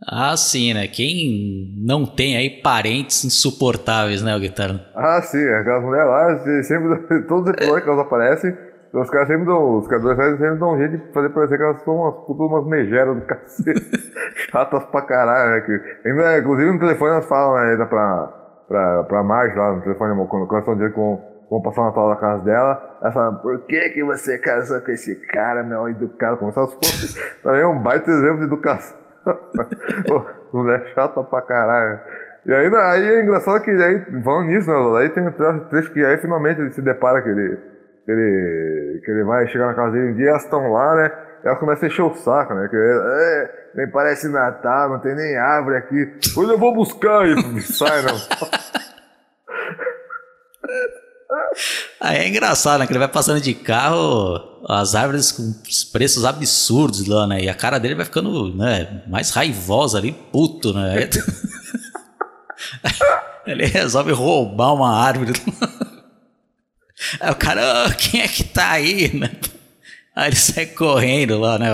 [0.08, 0.88] Ah, sim, né?
[0.88, 4.86] Quem não tem aí parentes insuportáveis, né, o Guitarra?
[4.94, 8.58] Ah, sim, aquelas mulheres lá, sempre, todos os episódios que elas aparecem,
[8.94, 10.04] os caras sempre dão, os caras
[10.38, 13.22] sempre dão um jeito de fazer parecer que elas são umas putas, umas megeras do
[13.26, 14.12] cacete,
[14.52, 15.62] chatas pra caralho, né?
[15.62, 19.82] Que, ainda, inclusive no telefone elas falam, né, ainda pra pra, pra Marge lá no
[19.82, 24.38] telefone, vão, vão passar o Natal na casa dela, ela fala, por que que você
[24.38, 26.38] casou com esse cara, meu educado?
[26.38, 28.98] Como se elas fossem também um baita exemplo de educação.
[30.54, 32.00] Mulher chata pra caralho.
[32.46, 36.06] E ainda, aí é engraçado que aí, falando nisso, né, aí tem um trecho que
[36.06, 37.58] aí finalmente ele se depara que ele,
[38.06, 41.12] que ele, que ele vai chegar na casa dele um dia elas estão lá, né?
[41.44, 42.68] Ela começa a encher o saco, né?
[42.68, 46.14] Que, é, nem parece Natal, não tem nem árvore aqui.
[46.38, 48.16] Hoje eu vou buscar e sai, não.
[52.00, 52.86] Aí é engraçado, né?
[52.86, 55.54] Que ele vai passando de carro, as árvores com
[55.92, 57.44] preços absurdos lá, né?
[57.44, 61.10] E a cara dele vai ficando né, mais raivosa ali, puto, né?
[63.48, 65.34] ele resolve roubar uma árvore.
[67.20, 69.30] Aí o cara, oh, quem é que tá aí, né?
[70.16, 71.70] Aí ele sai correndo lá, né?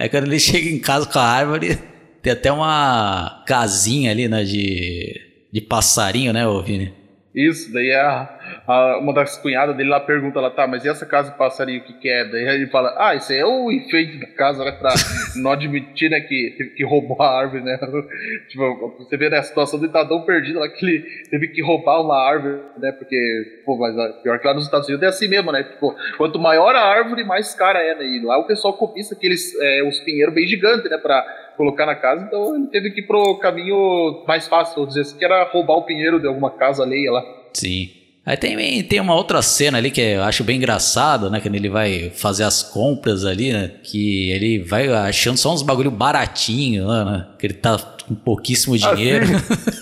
[0.00, 1.78] Aí quando ele chega em casa com a árvore,
[2.22, 5.20] tem até uma casinha ali, né, de,
[5.52, 6.92] de passarinho, né, ô Vini?
[7.34, 8.35] Isso, daí a,
[8.66, 11.84] a, uma das cunhadas dele lá pergunta lá, tá, mas e essa casa passarinho, o
[11.84, 12.24] que, que é?
[12.24, 14.72] Daí ele fala, ah, isso aí é o enfeite da casa, né?
[14.72, 14.92] Pra
[15.36, 17.78] não admitir, né, que teve que roubou a árvore, né?
[18.48, 21.62] tipo, você vê né, a situação dele tá tão perdido lá que ele teve que
[21.62, 22.92] roubar uma árvore, né?
[22.92, 25.62] Porque, pô, mas pior que lá nos Estados Unidos é assim mesmo, né?
[25.62, 28.04] Tipo, quanto maior a árvore, mais cara é, né?
[28.04, 30.98] E lá o pessoal cobiça aqueles, é, os pinheiros bem gigantes, né?
[30.98, 31.24] Pra
[31.56, 35.16] colocar na casa, então ele teve que ir pro caminho mais fácil, vou dizer assim,
[35.16, 37.24] que era roubar o pinheiro de alguma casa alheia lá.
[37.54, 37.95] Sim.
[38.26, 41.40] Aí tem, tem uma outra cena ali que eu acho bem engraçado, né?
[41.40, 43.70] Quando ele vai fazer as compras ali, né?
[43.84, 47.26] Que ele vai achando só uns bagulho baratinho lá, né?
[47.38, 49.26] Que ele tá com pouquíssimo ah, dinheiro.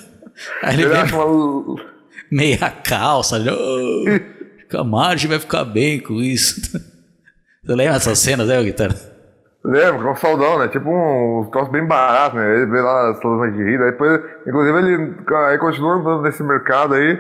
[0.62, 1.76] Aí ele vê uma...
[2.30, 6.60] meia calça, ali, oh, a margem vai ficar bem com isso.
[7.64, 8.94] Você lembra essas cenas, né, Guitarra?
[9.64, 10.68] Lembro, com um saudão, né?
[10.68, 12.56] Tipo um, troço bem barato, né?
[12.56, 15.14] Ele vê lá as soluções de rida, depois, inclusive ele
[15.48, 17.18] aí continua andando nesse mercado aí,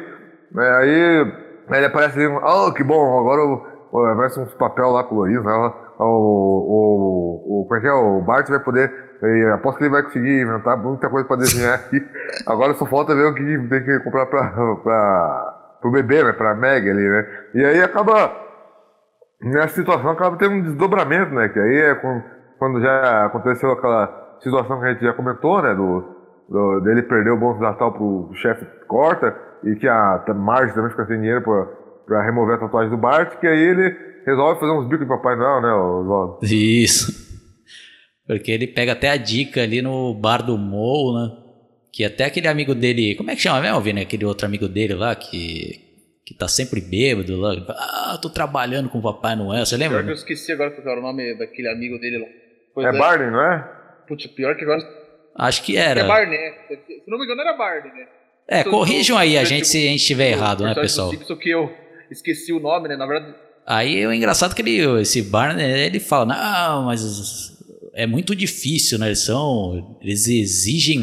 [0.56, 1.32] é, aí,
[1.70, 5.52] ele aparece ali, oh, que bom, agora aparece uns papel lá coloridos, né?
[5.98, 7.92] O, o, o, é é?
[7.92, 8.92] O Bart vai poder,
[9.54, 12.04] aposto que ele vai conseguir inventar muita coisa pra desenhar aqui.
[12.46, 16.32] Agora só falta ver o que tem que comprar pra, pra, pro bebê, né?
[16.32, 17.26] Pra Meg ali, né?
[17.54, 18.32] E aí acaba,
[19.40, 21.48] nessa situação, acaba tendo um desdobramento, né?
[21.48, 21.94] Que aí é
[22.58, 25.74] quando, já aconteceu aquela situação que a gente já comentou, né?
[25.74, 26.04] Do,
[26.48, 29.34] do dele perder o bônus Natal pro chefe Corta
[29.66, 31.64] e que a Marge também fica sem dinheiro pra,
[32.06, 33.96] pra remover a tatuagem do Bart, que aí ele
[34.26, 36.38] resolve fazer uns bicos de Papai Noel, né, Oswaldo?
[36.42, 37.24] Isso.
[38.26, 41.44] Porque ele pega até a dica ali no bar do Mo, né?
[41.92, 43.14] Que até aquele amigo dele.
[43.14, 44.00] Como é que chama mesmo, Vini?
[44.00, 45.82] Aquele outro amigo dele lá que.
[46.26, 47.54] Que tá sempre bêbado lá.
[47.68, 49.66] Ah, tô trabalhando com o Papai Noel.
[49.66, 49.98] Você lembra?
[49.98, 52.26] Pior que eu esqueci agora qual era o nome daquele amigo dele lá.
[52.74, 53.58] Pois é, é Barney, não é?
[54.08, 54.80] Putz, pior que agora.
[55.36, 56.00] Acho que era.
[56.00, 56.54] É Barney, né?
[56.66, 58.08] Se não me engano, era Barney, né?
[58.46, 61.10] É, corrijam aí a gente se a gente estiver errado, né, pessoal?
[61.10, 61.72] Simpson que eu
[62.10, 62.96] esqueci o nome, né?
[62.96, 63.34] Na verdade.
[63.66, 67.54] Aí o engraçado que ele, esse Barney, ele fala, não, mas
[67.94, 69.06] é muito difícil, né?
[69.06, 69.96] Eles são.
[70.02, 71.00] Eles exigem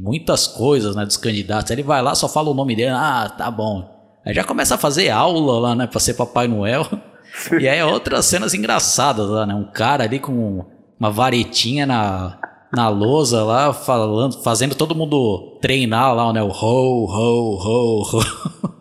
[0.00, 1.70] muitas coisas né, dos candidatos.
[1.70, 3.88] Aí ele vai lá, só fala o nome dele, ah, tá bom.
[4.24, 5.86] Aí já começa a fazer aula lá, né?
[5.86, 6.86] Pra ser Papai Noel.
[7.60, 9.54] e aí é outras cenas engraçadas lá, né?
[9.54, 10.64] Um cara ali com
[10.98, 12.39] uma varetinha na,
[12.72, 16.42] na lousa lá, falando, fazendo todo mundo treinar lá, né?
[16.42, 18.70] O ho, ho, ho, ho.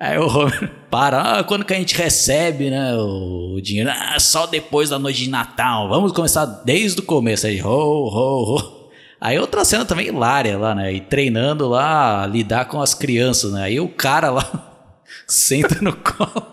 [0.00, 3.90] Aí o Homer para, ah, quando que a gente recebe, né, o dinheiro?
[3.90, 5.88] Ah, só depois da noite de Natal.
[5.88, 8.88] Vamos começar desde o começo aí, ho, ho, ho.
[9.20, 13.64] Aí outra cena também hilária lá, né, e treinando lá, lidar com as crianças, né.
[13.64, 14.46] Aí o cara lá
[15.26, 16.48] senta no colo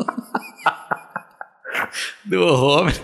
[2.26, 3.00] do Homer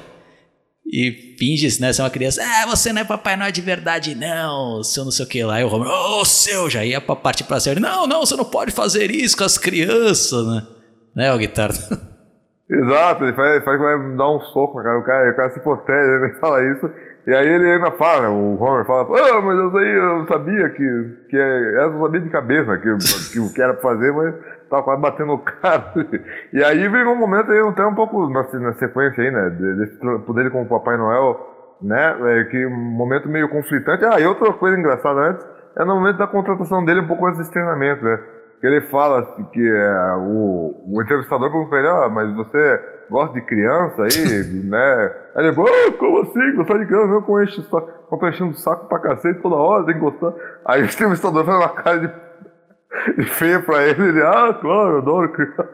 [0.91, 2.41] e finge né, ser uma criança.
[2.43, 5.61] Ah, você não é Papai Noel de verdade, não, seu não sei o que lá.
[5.61, 7.79] E o Homer, ô, oh, seu, já ia pra parte pra série.
[7.79, 10.67] Não, não, você não pode fazer isso com as crianças, né?
[11.15, 11.73] Né, o guitarra?
[12.69, 15.53] Exato, ele faz, faz que vai dar um soco na cara do cara, o cara
[15.53, 16.89] se protege, ele fala isso.
[17.25, 21.17] E aí ele ainda fala, o Homer fala, ah, mas eu, aí eu sabia que,
[21.29, 22.97] que é, eu sabia de cabeça que,
[23.31, 24.33] que o que era pra fazer, mas
[24.69, 25.93] tava quase batendo o cara.
[26.51, 29.97] E aí vem um momento aí, até um pouco na, na sequência aí, né, desse
[30.25, 34.03] poder como Papai Noel, né, é, que um momento meio conflitante.
[34.03, 37.37] Ah, e outra coisa engraçada antes, é no momento da contratação dele, um pouco antes
[37.37, 38.19] desse treinamento, né,
[38.59, 43.33] que ele fala que é, o, o entrevistador pergunta pra ele, ah, mas você gosta
[43.33, 45.11] de criança aí, né?
[45.35, 46.55] Aí ele, oh, como assim?
[46.55, 47.13] Gostar de criança?
[47.13, 50.33] Eu com enche, tô enchendo o saco pra cacete toda hora, tem que gostar.
[50.65, 52.11] Aí o entrevistador faz uma cara de
[53.17, 55.69] e feia pra ele, ele, ah, claro, eu adoro criança.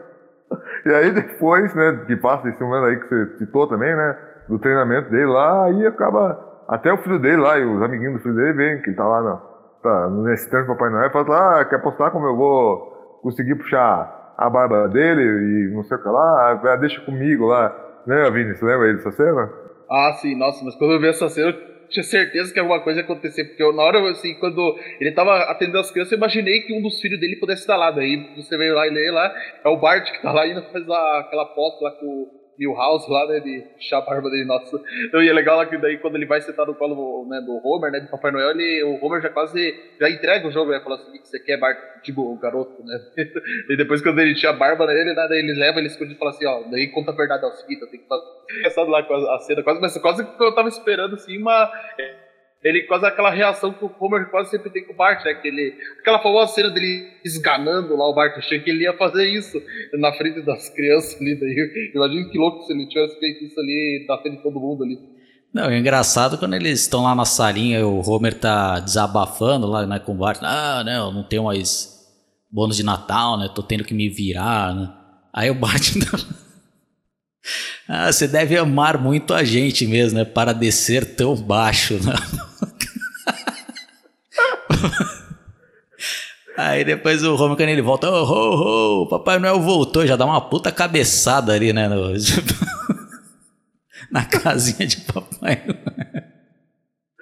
[0.86, 4.16] E aí depois, né, que passa esse momento aí que você citou também, né,
[4.48, 8.20] do treinamento dele lá, aí acaba, até o filho dele lá e os amiguinhos do
[8.20, 9.36] filho dele vêm, que ele tá lá no,
[9.82, 14.48] tá, nesse tempo Papai Noel, fala, ah, quer apostar como eu vou conseguir puxar a
[14.48, 17.74] barba dele e não sei o que lá, ah, deixa comigo lá.
[18.06, 19.52] Né, Vini, você lembra aí dessa cena?
[19.90, 21.52] Ah, sim, nossa, mas quando eu vi essa cena,
[21.88, 25.36] tinha certeza que alguma coisa ia acontecer, porque eu, na hora, assim, quando ele tava
[25.50, 27.90] atendendo as crianças, eu imaginei que um dos filhos dele pudesse estar lá.
[27.90, 30.84] Daí você veio lá e lê lá, é o Bart que tá lá ainda faz
[30.88, 34.80] aquela aposta lá com Milhouse lá, né, de puxar a barba dele, nossa.
[35.06, 37.60] Então, e é legal lá que daí quando ele vai sentar no colo né, do
[37.64, 40.80] Homer, né, do Papai Noel, ele, o Homer já quase, já entrega o jogo, né,
[40.80, 41.78] fala assim, o que você quer, Bart?
[42.02, 42.98] Digo, o garoto, né.
[43.70, 46.32] e depois quando ele tinha a barba nele, né, ele leva, ele esconde e fala
[46.32, 48.24] assim, ó, daí conta a verdade, ó, é seguinte, eu tenho que fazer.
[48.58, 51.70] Engraçado lá com a cena, quase, mas quase que eu tava esperando, assim, uma
[52.62, 55.34] ele quase aquela reação que o Homer quase sempre tem com o Bart, né?
[55.34, 58.32] Que ele, aquela famosa cena dele esganando lá o Bart.
[58.32, 59.62] Eu achei que ele ia fazer isso
[59.94, 61.38] na frente das crianças ali.
[61.38, 64.82] Daí, imagina que louco se ele tivesse feito isso ali na frente de todo mundo
[64.82, 64.98] ali.
[65.54, 69.98] Não, é engraçado quando eles estão lá na salinha o Homer tá desabafando lá né,
[69.98, 70.40] com o Bart.
[70.42, 71.96] Ah, não, não tenho mais
[72.50, 73.48] bônus de Natal, né?
[73.54, 74.92] Tô tendo que me virar, né?
[75.32, 75.92] Aí o Bart.
[77.88, 80.24] ah, você deve amar muito a gente mesmo, né?
[80.24, 82.14] Para descer tão baixo, né?
[86.58, 90.26] Aí depois o Homer, quando ele volta, oh, oh, oh, Papai Noel voltou, já dá
[90.26, 91.88] uma puta cabeçada ali, né?
[91.88, 92.12] No,
[94.12, 95.78] na casinha de Papai Noel.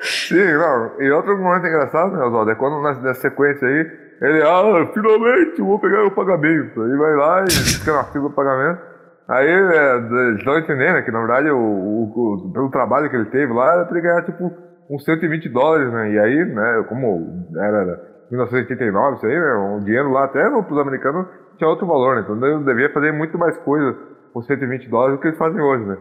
[0.01, 1.01] Sim, não.
[1.01, 3.87] E outro momento engraçado, né, Oswaldo, é quando nessa sequência aí,
[4.23, 6.83] ele, ah, finalmente vou pegar o pagamento.
[6.83, 8.81] Aí vai lá e fica na fila do pagamento.
[9.29, 13.53] Aí é, estão entendendo né, que na verdade o, o, pelo trabalho que ele teve
[13.53, 14.53] lá, era pra ele ganhar tipo
[14.89, 16.13] uns 120 dólares, né?
[16.13, 19.55] E aí, né, como era 1989, isso aí, né?
[19.55, 21.27] Um dinheiro lá até para os americanos
[21.59, 22.23] tinha outro valor, né?
[22.23, 23.97] Então ele devia fazer muito mais coisa
[24.33, 25.97] com 120 dólares do que eles fazem hoje, né?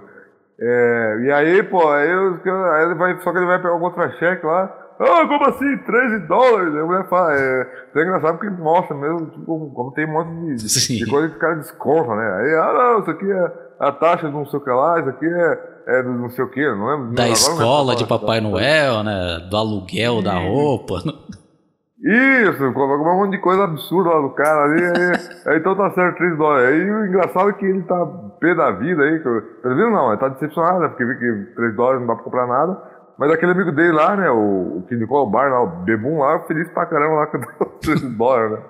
[0.60, 4.46] É, e aí, pô, aí, aí, ele vai, só que ele vai pegar um contra-cheque
[4.46, 4.85] lá.
[5.00, 5.78] Ah, como assim?
[5.78, 6.74] 13 dólares?
[6.74, 10.56] Aí a mulher fala, é, é engraçado porque mostra mesmo, tipo, como tem um monte
[10.56, 12.34] de, de coisa que o cara desconta, né?
[12.34, 15.10] Aí, ah, não, isso aqui é a taxa de não sei o que lá, isso
[15.10, 17.14] aqui é, é do não sei o que, não lembro.
[17.14, 19.48] Da escola de Papai Noel, né?
[19.50, 21.02] Do aluguel da roupa.
[22.06, 25.12] Isso, coloca um monte de coisa absurda lá do cara ali, aí,
[25.54, 26.70] aí então tá certo 3 dólares.
[26.70, 28.06] Aí o engraçado é que ele tá
[28.40, 31.76] pé da vida aí, pelo menos não, ele tá decepcionado, né, porque viu que 3
[31.76, 32.95] dólares não dá pra comprar nada.
[33.18, 36.20] Mas aquele amigo dele lá, né, o, o que indicou o bar lá, o Bebum
[36.20, 38.66] lá, feliz pra caramba lá com 3 dólares, né.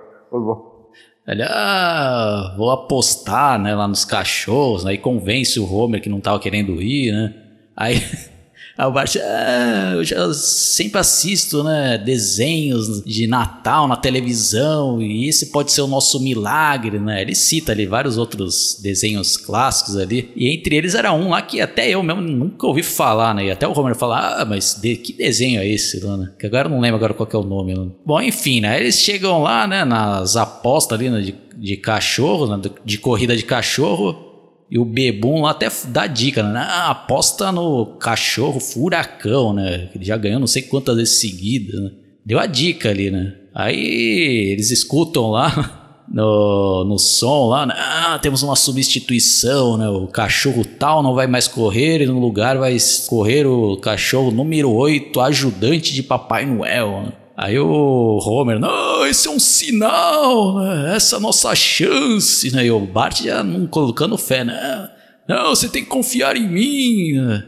[1.27, 6.39] Ele, ah, vou apostar, né, lá nos cachorros, aí convence o Homer que não tava
[6.39, 7.33] querendo ir, né.
[7.75, 7.95] Aí
[8.77, 15.29] Aí o Bart, ah, eu já sempre assisto, né, desenhos de Natal na televisão e
[15.29, 17.21] esse pode ser o nosso milagre, né?
[17.21, 21.61] Ele cita ali vários outros desenhos clássicos ali e entre eles era um lá que
[21.61, 23.45] até eu mesmo nunca ouvi falar, né?
[23.45, 26.31] E até o Homer falar, ah, mas de, que desenho é esse, né?
[26.37, 27.73] Que agora eu não lembro agora qual é o nome.
[27.73, 27.87] Né?
[28.05, 28.77] Bom, enfim, né?
[28.79, 33.43] Eles chegam lá, né, nas apostas ali né, de, de cachorro, né, de corrida de
[33.43, 34.24] cachorro
[34.69, 36.59] e o Bebum lá até dá dica, né?
[36.59, 39.89] Ah, aposta no cachorro furacão, né?
[39.93, 41.91] Ele já ganhou não sei quantas vezes seguidas, né?
[42.25, 43.35] Deu a dica ali, né?
[43.53, 47.75] Aí eles escutam lá no, no som lá, né?
[47.77, 49.87] ah, temos uma substituição, né?
[49.87, 52.75] O cachorro tal não vai mais correr e no lugar vai
[53.07, 57.13] correr o cachorro número 8, ajudante de Papai Noel, né?
[57.37, 60.95] Aí o Homer, não, esse é um sinal, né?
[60.95, 62.65] essa é a nossa chance, né?
[62.65, 64.89] E o Bart já não colocando fé, né?
[65.27, 67.13] Não, você tem que confiar em mim.
[67.13, 67.43] Né?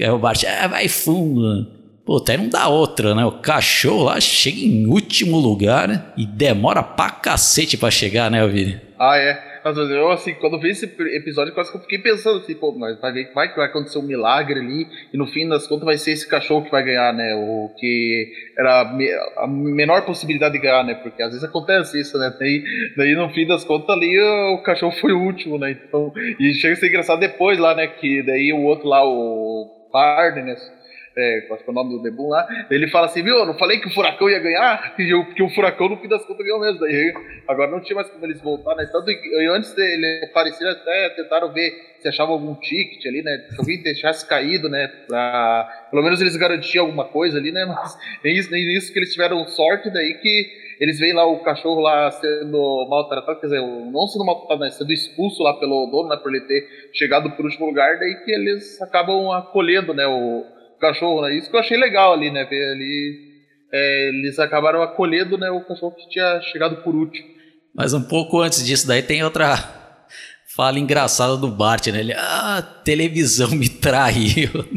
[0.00, 1.66] Aí o Bart, é, vai fundo.
[2.04, 3.24] Pô, até não dá outra, né?
[3.24, 6.04] O cachorro lá chega em último lugar né?
[6.18, 8.78] e demora pra cacete pra chegar, né, Vini?
[8.98, 9.53] Ah, é.
[9.64, 13.00] Mas eu, assim, quando vi esse episódio, quase que eu fiquei pensando assim, pô, mas
[13.00, 16.12] vai ver vai vai acontecer um milagre ali, e no fim das contas vai ser
[16.12, 17.34] esse cachorro que vai ganhar, né?
[17.34, 18.82] O que era
[19.38, 20.94] a menor possibilidade de ganhar, né?
[20.94, 22.34] Porque às vezes acontece isso, né?
[22.38, 22.62] Daí,
[22.96, 25.70] daí no fim das contas ali o cachorro foi o último, né?
[25.70, 27.86] Então, e chega a ser engraçado depois lá, né?
[27.86, 30.56] Que daí o outro lá, o Barney, né?
[31.16, 33.78] É, qual é o nome do Debum lá, ele fala assim, viu, eu não falei
[33.78, 34.94] que o Furacão ia ganhar?
[35.04, 36.80] E porque o Furacão no fim das contas ganhou mesmo.
[36.80, 37.12] Daí,
[37.46, 38.88] agora não tinha mais como eles voltar, né?
[38.90, 43.46] Tanto que antes dele aparecer, até tentaram ver se achava algum ticket ali, né?
[43.50, 44.88] Se alguém deixasse caído, né?
[45.06, 47.64] Pra, pelo menos eles garantiam alguma coisa ali, né?
[47.68, 51.40] Mas nem isso, nem isso que eles tiveram sorte, daí que eles veem lá o
[51.40, 56.08] cachorro lá sendo maltratado, quer dizer, não sendo maltratado, né, sendo expulso lá pelo dono,
[56.08, 60.44] né, por ele ter chegado por último lugar, daí que eles acabam acolhendo, né, o,
[60.84, 61.34] cachorro, né?
[61.34, 62.44] Isso que eu achei legal ali, né?
[62.44, 63.34] Ver ali.
[63.72, 67.26] É, eles acabaram acolhendo né, o cachorro que tinha chegado por último.
[67.74, 69.56] Mas um pouco antes disso, daí tem outra
[70.54, 71.98] fala engraçada do Bart, né?
[71.98, 74.50] Ele, ah, televisão me traiu.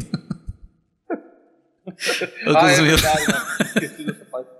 [2.56, 3.34] ah, é verdade, né?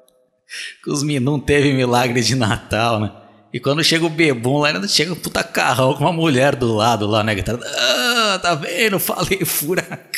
[0.84, 3.12] Cosmi, não teve milagre de Natal, né?
[3.52, 6.74] E quando chega o Bebum lá, ainda chega um puta carrão com uma mulher do
[6.74, 7.34] lado lá, né?
[7.76, 9.00] Ah, tá vendo?
[9.00, 10.08] Falei furacão.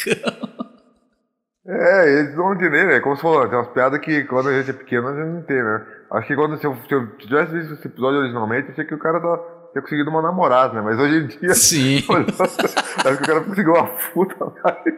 [1.72, 2.98] É, eles não entender, né?
[2.98, 5.42] Como você falou, tem umas piadas que quando a gente é pequeno a gente não
[5.42, 5.86] tem, né?
[6.10, 8.94] Acho que quando se eu, se eu tivesse visto esse episódio originalmente, eu achei que
[8.94, 9.38] o cara tá,
[9.70, 10.80] tinha conseguido uma namorada, né?
[10.80, 11.54] Mas hoje em dia.
[11.54, 11.98] Sim.
[12.10, 14.52] acho que o cara conseguiu uma puta,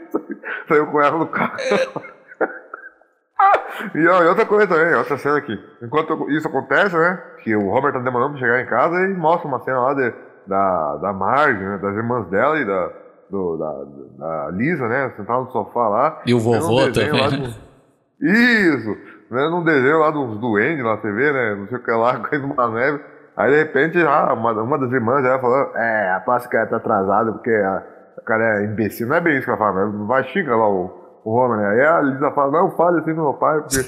[0.66, 1.58] saiu com ela no carro.
[3.94, 5.62] e, ó, e outra coisa também, outra cena aqui.
[5.82, 7.22] Enquanto isso acontece, né?
[7.44, 10.10] Que o Robert tá demorando pra chegar em casa e mostra uma cena lá de,
[10.46, 11.76] da, da Marge, né?
[11.76, 13.01] Das irmãs dela e da
[13.32, 13.84] do, da,
[14.18, 15.10] da Lisa, né?
[15.16, 16.22] Sentado no sofá lá.
[16.26, 17.40] E o vovô um também.
[17.40, 17.72] Do...
[18.20, 18.96] Isso!
[19.30, 21.54] Vendo um desenho lá dos duendes na TV, né?
[21.54, 23.00] Não sei o que lá, coisa uma neve.
[23.34, 27.32] Aí de repente, ah, uma, uma das irmãs já falou: É, a plástica tá atrasada
[27.32, 27.82] porque a,
[28.18, 29.08] a cara é imbecil.
[29.08, 31.68] Não é bem isso que ela fala, mas vai xingar lá o, o Homer, né?
[31.70, 33.80] Aí a Lisa fala: Não, fale assim com meu pai, porque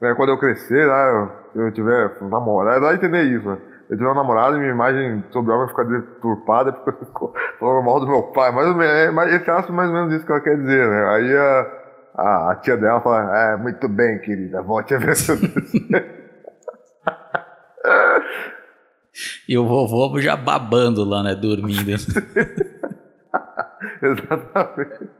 [0.00, 3.58] né, quando eu crescer, lá, eu, eu tiver namorado, vai entender isso, né?
[3.88, 7.84] Eu tive uma namorada e minha imagem sobre ela vai ficar deturpada porque ficou falando
[7.84, 8.50] mal do meu pai.
[8.50, 10.88] Mais ou menos, é, mas esse acha mais ou menos isso que ela quer dizer,
[10.88, 11.08] né?
[11.10, 11.66] Aí a,
[12.14, 15.14] a, a tia dela fala, é, muito bem, querida, volte a ver
[19.48, 21.34] E o vovô já babando lá, né?
[21.34, 21.90] Dormindo.
[24.02, 25.10] Exatamente.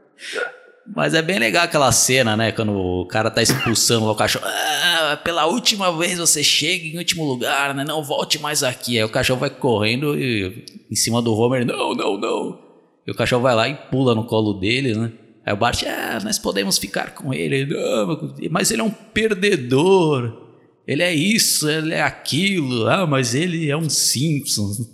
[0.93, 2.51] Mas é bem legal aquela cena, né?
[2.51, 4.45] Quando o cara tá expulsando o cachorro.
[4.47, 7.83] Ah, pela última vez você chega em último lugar, né?
[7.83, 8.97] Não volte mais aqui.
[8.97, 12.59] Aí o cachorro vai correndo e em cima do Homer, não, não, não.
[13.07, 15.11] E o cachorro vai lá e pula no colo dele, né?
[15.45, 17.65] Aí o Bart, ah, nós podemos ficar com ele.
[17.65, 20.43] Não, mas ele é um perdedor.
[20.87, 22.87] Ele é isso, ele é aquilo.
[22.87, 24.87] Ah, mas ele é um Simpsons.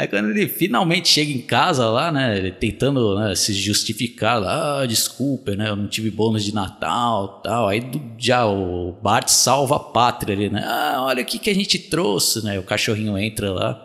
[0.00, 4.80] Aí quando ele finalmente chega em casa lá, né, ele tentando né, se justificar, lá,
[4.80, 7.68] ah, desculpa, né, eu não tive bônus de Natal, tal.
[7.68, 7.82] Aí
[8.16, 10.62] já o Bart salva a pátria ali, né?
[10.64, 12.58] Ah, olha o que que a gente trouxe, né?
[12.58, 13.78] O cachorrinho entra lá.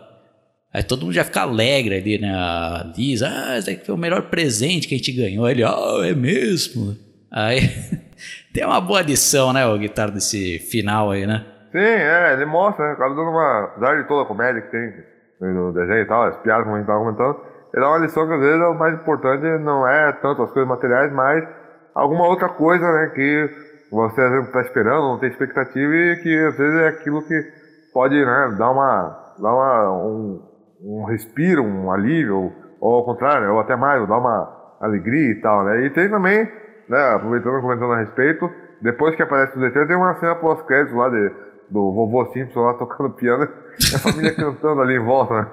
[0.72, 2.32] Aí todo mundo já fica alegre ali, né?
[2.32, 5.44] A Liz, ah, esse aqui foi o melhor presente que a gente ganhou.
[5.44, 6.96] Aí ele, ah, é mesmo?
[7.30, 7.60] Aí
[8.54, 11.44] tem uma boa adição, né, o guitarra desse final aí, né?
[11.72, 12.92] Sim, é, ele mostra, né?
[12.92, 13.64] Acaba dando uma.
[13.64, 16.78] Apesar de toda a comédia que tem no desenho e tal, as piadas como a
[16.78, 17.40] gente tava comentando,
[17.72, 20.50] ele dá uma lição que às vezes é o mais importante não é tanto as
[20.50, 21.46] coisas materiais, mas
[21.94, 23.50] alguma outra coisa, né, que
[23.90, 27.52] você às vezes está esperando, não tem expectativa e que às vezes é aquilo que
[27.92, 30.42] pode, né, dar uma, dar uma, um,
[30.82, 35.64] um respiro, um alívio, ou ao contrário, ou até mais, dar uma alegria e tal,
[35.64, 36.50] né, e tem também,
[36.88, 38.50] né, aproveitando, comentando a respeito,
[38.82, 41.32] depois que aparece o DT, tem uma cena pós-crédito lá de,
[41.70, 43.48] do vovô Simpson lá tocando piano
[43.80, 45.50] e a família cantando ali em volta, né?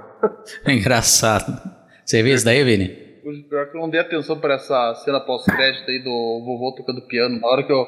[0.66, 1.60] É engraçado.
[2.06, 3.04] Você viu isso daí, Vini?
[3.50, 7.40] Pior que eu não dei atenção pra essa cena pós-crédito aí do vovô tocando piano.
[7.40, 7.88] Na hora que eu,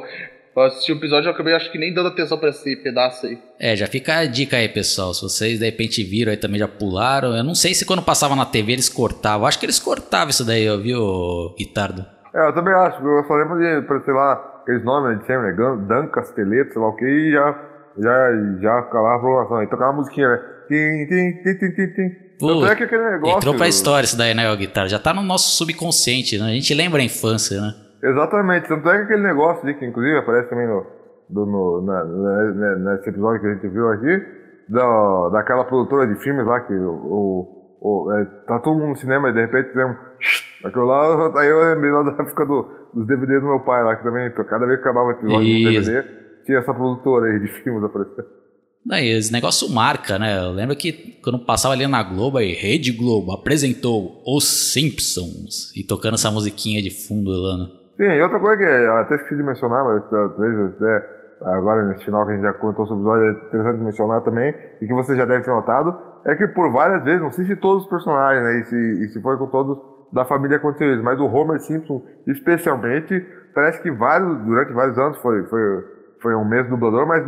[0.56, 3.38] eu assisti o episódio, eu acabei acho que nem dando atenção pra esse pedaço aí.
[3.60, 5.14] É, já fica a dica aí, pessoal.
[5.14, 7.36] Se vocês de repente viram aí também já pularam.
[7.36, 9.46] Eu não sei se quando passava na TV eles cortavam.
[9.46, 12.06] Acho que eles cortavam isso daí, viu, Guitardo?
[12.34, 13.06] É, eu também acho.
[13.06, 15.86] Eu só lembro de, sei lá, aqueles nomes de sempre, né?
[15.86, 19.64] Dan Casteleto, sei lá o que, e já já, já calava a programação.
[19.64, 20.40] E tocava a musiquinha, né?
[20.68, 22.26] Tim, tim, tim, tim, tim, tim.
[22.40, 24.90] Pô, é que aquele negócio, entrou pra história isso daí, né, o guitarra?
[24.90, 26.46] Já tá no nosso subconsciente, né?
[26.46, 27.74] A gente lembra a infância, né?
[28.04, 28.68] Exatamente.
[28.68, 30.86] Tanto é que aquele negócio ali, que inclusive aparece também no,
[31.30, 34.22] do, no, na, na, nesse episódio que a gente viu aqui,
[34.68, 37.48] da, daquela produtora de filmes lá, que o,
[37.80, 39.96] o, é, tá todo mundo no cinema e de repente tem um.
[40.66, 43.96] Aquilo lá, aí eu lembrei lá da época do, dos DVDs do meu pai lá,
[43.96, 47.48] que também, cada vez que acabava o episódio do DVD tinha essa produtora aí de
[47.48, 48.28] filmes aparecendo.
[48.86, 50.46] Daí, esse negócio marca, né?
[50.46, 55.84] Eu lembro que quando passava ali na Globo, aí, Rede Globo apresentou Os Simpsons e
[55.84, 57.66] tocando essa musiquinha de fundo lá, né?
[57.98, 62.26] Sim, e outra coisa que até esqueci de mencionar, mas talvez até agora nesse final
[62.26, 65.16] que a gente já comentou sobre o episódio, é interessante mencionar também, e que você
[65.16, 68.44] já deve ter notado, é que por várias vezes, não sei se todos os personagens,
[68.44, 69.78] né, e se, e se foi com todos
[70.14, 75.18] da família aconteceu isso, mas o Homer Simpson especialmente, parece que vários, durante vários anos
[75.18, 77.24] foi, foi foi um mesmo dublador, mas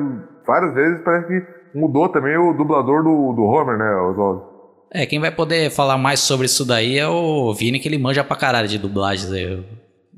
[0.46, 4.58] várias vezes parece que mudou também o dublador do, do Homer, né, Oswaldo?
[4.92, 8.24] É, quem vai poder falar mais sobre isso daí é o Vini, que ele manja
[8.24, 9.64] pra caralho de dublagens aí.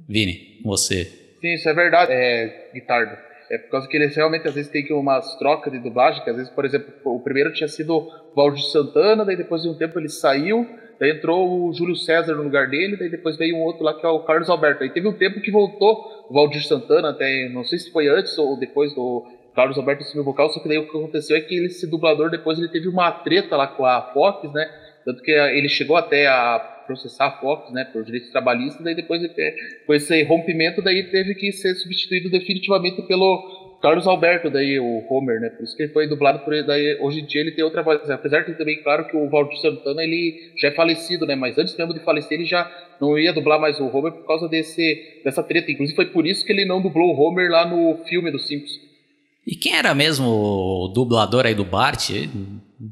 [0.07, 1.05] Vini, você.
[1.41, 3.17] Sim, isso é verdade, é, Guitardo.
[3.49, 6.30] É por causa que eles realmente às vezes tem que umas trocas de dublagem, que
[6.30, 9.74] às vezes, por exemplo, o primeiro tinha sido o Valdir Santana, daí depois de um
[9.74, 10.67] tempo ele saiu,
[11.00, 14.06] daí entrou o Júlio César no lugar dele, daí depois veio um outro lá que
[14.06, 14.84] é o Carlos Alberto.
[14.84, 18.38] Aí teve um tempo que voltou o Valdir Santana, até não sei se foi antes
[18.38, 19.26] ou depois do
[19.56, 22.30] Carlos Alberto assumir o vocal, só que daí o que aconteceu é que esse dublador
[22.30, 24.70] depois ele teve uma treta lá com a Fox, né?
[25.06, 29.22] Tanto que ele chegou até a processar a Fox, né, por direitos trabalhistas, daí depois
[29.86, 35.39] com esse rompimento daí teve que ser substituído definitivamente pelo Carlos Alberto, daí o Homer,
[35.39, 35.49] né?
[35.49, 36.63] Por isso que ele foi dublado por ele.
[36.63, 38.09] Daí, hoje em dia ele tem outra voz.
[38.09, 41.34] Apesar de também, claro, que o Valdir Santana ele já é falecido, né?
[41.36, 42.69] Mas antes mesmo de falecer, ele já
[42.99, 45.71] não ia dublar mais o Homer por causa desse, dessa treta.
[45.71, 48.82] Inclusive foi por isso que ele não dublou o Homer lá no filme dos Simpsons.
[49.47, 52.09] E quem era mesmo o dublador aí do Bart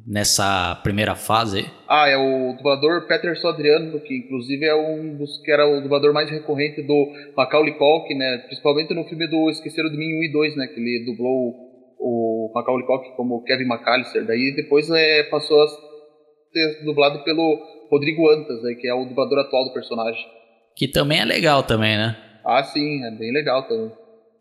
[0.05, 1.65] nessa primeira fase?
[1.87, 6.13] Ah, é o dublador Peterson Adriano, que inclusive é um dos que era o dublador
[6.13, 8.39] mais recorrente do Macaulay Culkin, né?
[8.47, 10.67] Principalmente no filme do Esqueceram de Mim 1 e 2, né?
[10.67, 11.55] Que ele dublou
[11.99, 14.25] o Macaulay Culkin como Kevin McAllister.
[14.25, 17.57] Daí depois é, passou a ser dublado pelo
[17.89, 18.73] Rodrigo Antas, né?
[18.73, 20.25] Que é o dublador atual do personagem.
[20.75, 22.17] Que também é legal também, né?
[22.45, 23.91] Ah, sim, é bem legal também.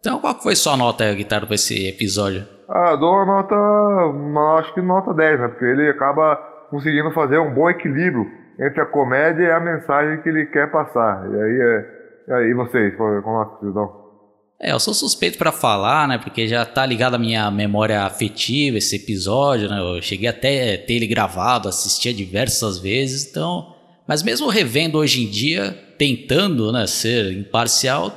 [0.01, 2.47] Então, qual foi sua nota, Guitarra, para esse episódio?
[2.69, 5.49] Ah, dou uma nota, acho que nota 10, né?
[5.49, 6.37] Porque ele acaba
[6.71, 8.27] conseguindo fazer um bom equilíbrio
[8.59, 11.29] entre a comédia e a mensagem que ele quer passar.
[11.31, 11.87] E aí, é,
[12.29, 14.07] e aí vocês, a nota que vocês?
[14.59, 16.19] É, eu sou suspeito para falar, né?
[16.19, 19.79] Porque já tá ligado à minha memória afetiva esse episódio, né?
[19.79, 23.75] Eu cheguei até a ter ele gravado, assistia diversas vezes, então.
[24.09, 28.11] Mas mesmo revendo hoje em dia, tentando né, ser imparcial,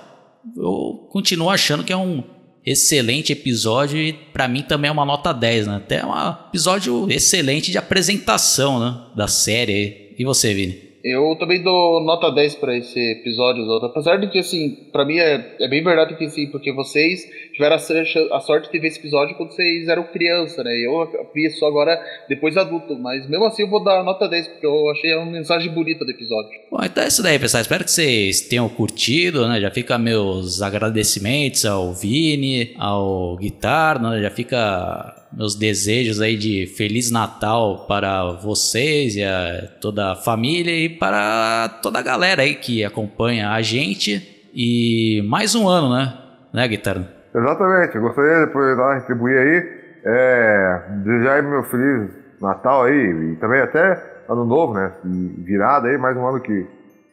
[0.55, 2.23] eu continuo achando que é um
[2.65, 5.75] excelente episódio e para mim também é uma nota 10, né?
[5.77, 6.13] Até é um
[6.47, 10.15] episódio excelente de apresentação né, da série.
[10.17, 10.89] E você, Vini?
[11.03, 15.55] Eu também dou nota 10 para esse episódio, apesar de que, assim, para mim é,
[15.59, 17.21] é bem verdade que sim, porque vocês
[17.59, 20.71] tiveram a, sorte de ver esse episódio quando vocês eram criança, né?
[20.77, 24.65] Eu vi isso agora depois adulto, mas mesmo assim eu vou dar nota 10, porque
[24.65, 26.49] eu achei uma mensagem bonita do episódio.
[26.71, 27.59] Bom, então é isso daí, pessoal.
[27.59, 29.59] Espero que vocês tenham curtido, né?
[29.59, 34.21] Já fica meus agradecimentos ao Vini, ao Guitar, né?
[34.21, 40.73] Já fica meus desejos aí de Feliz Natal para vocês e a toda a família
[40.73, 44.21] e para toda a galera aí que acompanha a gente.
[44.55, 46.17] E mais um ano, né?
[46.53, 47.18] Né, Guitarra?
[47.33, 47.95] Exatamente.
[47.95, 52.09] Eu gostaria de aproveitar e retribuir aí, é, desejar meu Feliz
[52.41, 54.91] Natal aí e também até Ano Novo, né?
[55.03, 56.67] Virada aí, mais um ano que,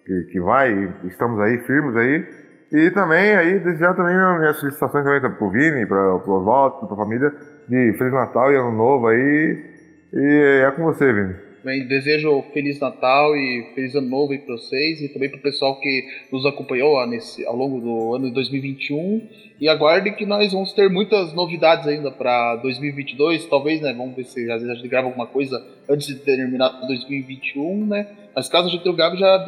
[0.04, 2.26] que, que vai, estamos aí firmes aí.
[2.72, 6.96] E também aí desejar também minhas felicitações também pro Vini, para o Oswaldo, para a
[6.96, 7.32] família
[7.68, 9.64] de Feliz Natal e Ano Novo aí.
[10.12, 11.45] E é com você, Vini.
[11.66, 15.42] Bem, desejo Feliz Natal e Feliz Ano Novo aí para vocês e também para o
[15.42, 19.28] pessoal que nos acompanhou nesse, ao longo do ano de 2021.
[19.60, 23.92] E aguarde que nós vamos ter muitas novidades ainda para 2022, talvez, né?
[23.92, 25.60] Vamos ver se às vezes a gente grava alguma coisa
[25.90, 28.06] antes de terminar 2021, né?
[28.32, 29.38] Mas caso a gente não grave, já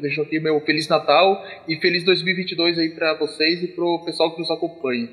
[0.00, 4.32] deixo aqui meu Feliz Natal e Feliz 2022 aí para vocês e para o pessoal
[4.32, 5.10] que nos acompanha.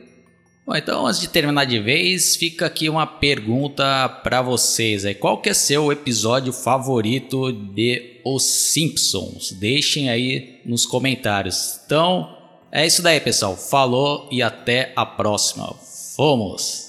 [0.68, 5.06] Bom, então antes de terminar de vez, fica aqui uma pergunta para vocês.
[5.06, 5.16] Aí.
[5.16, 9.54] Qual que é seu episódio favorito de Os Simpsons?
[9.54, 11.80] Deixem aí nos comentários.
[11.86, 12.36] Então,
[12.70, 13.56] é isso daí, pessoal.
[13.56, 15.74] Falou e até a próxima.
[16.18, 16.87] Fomos!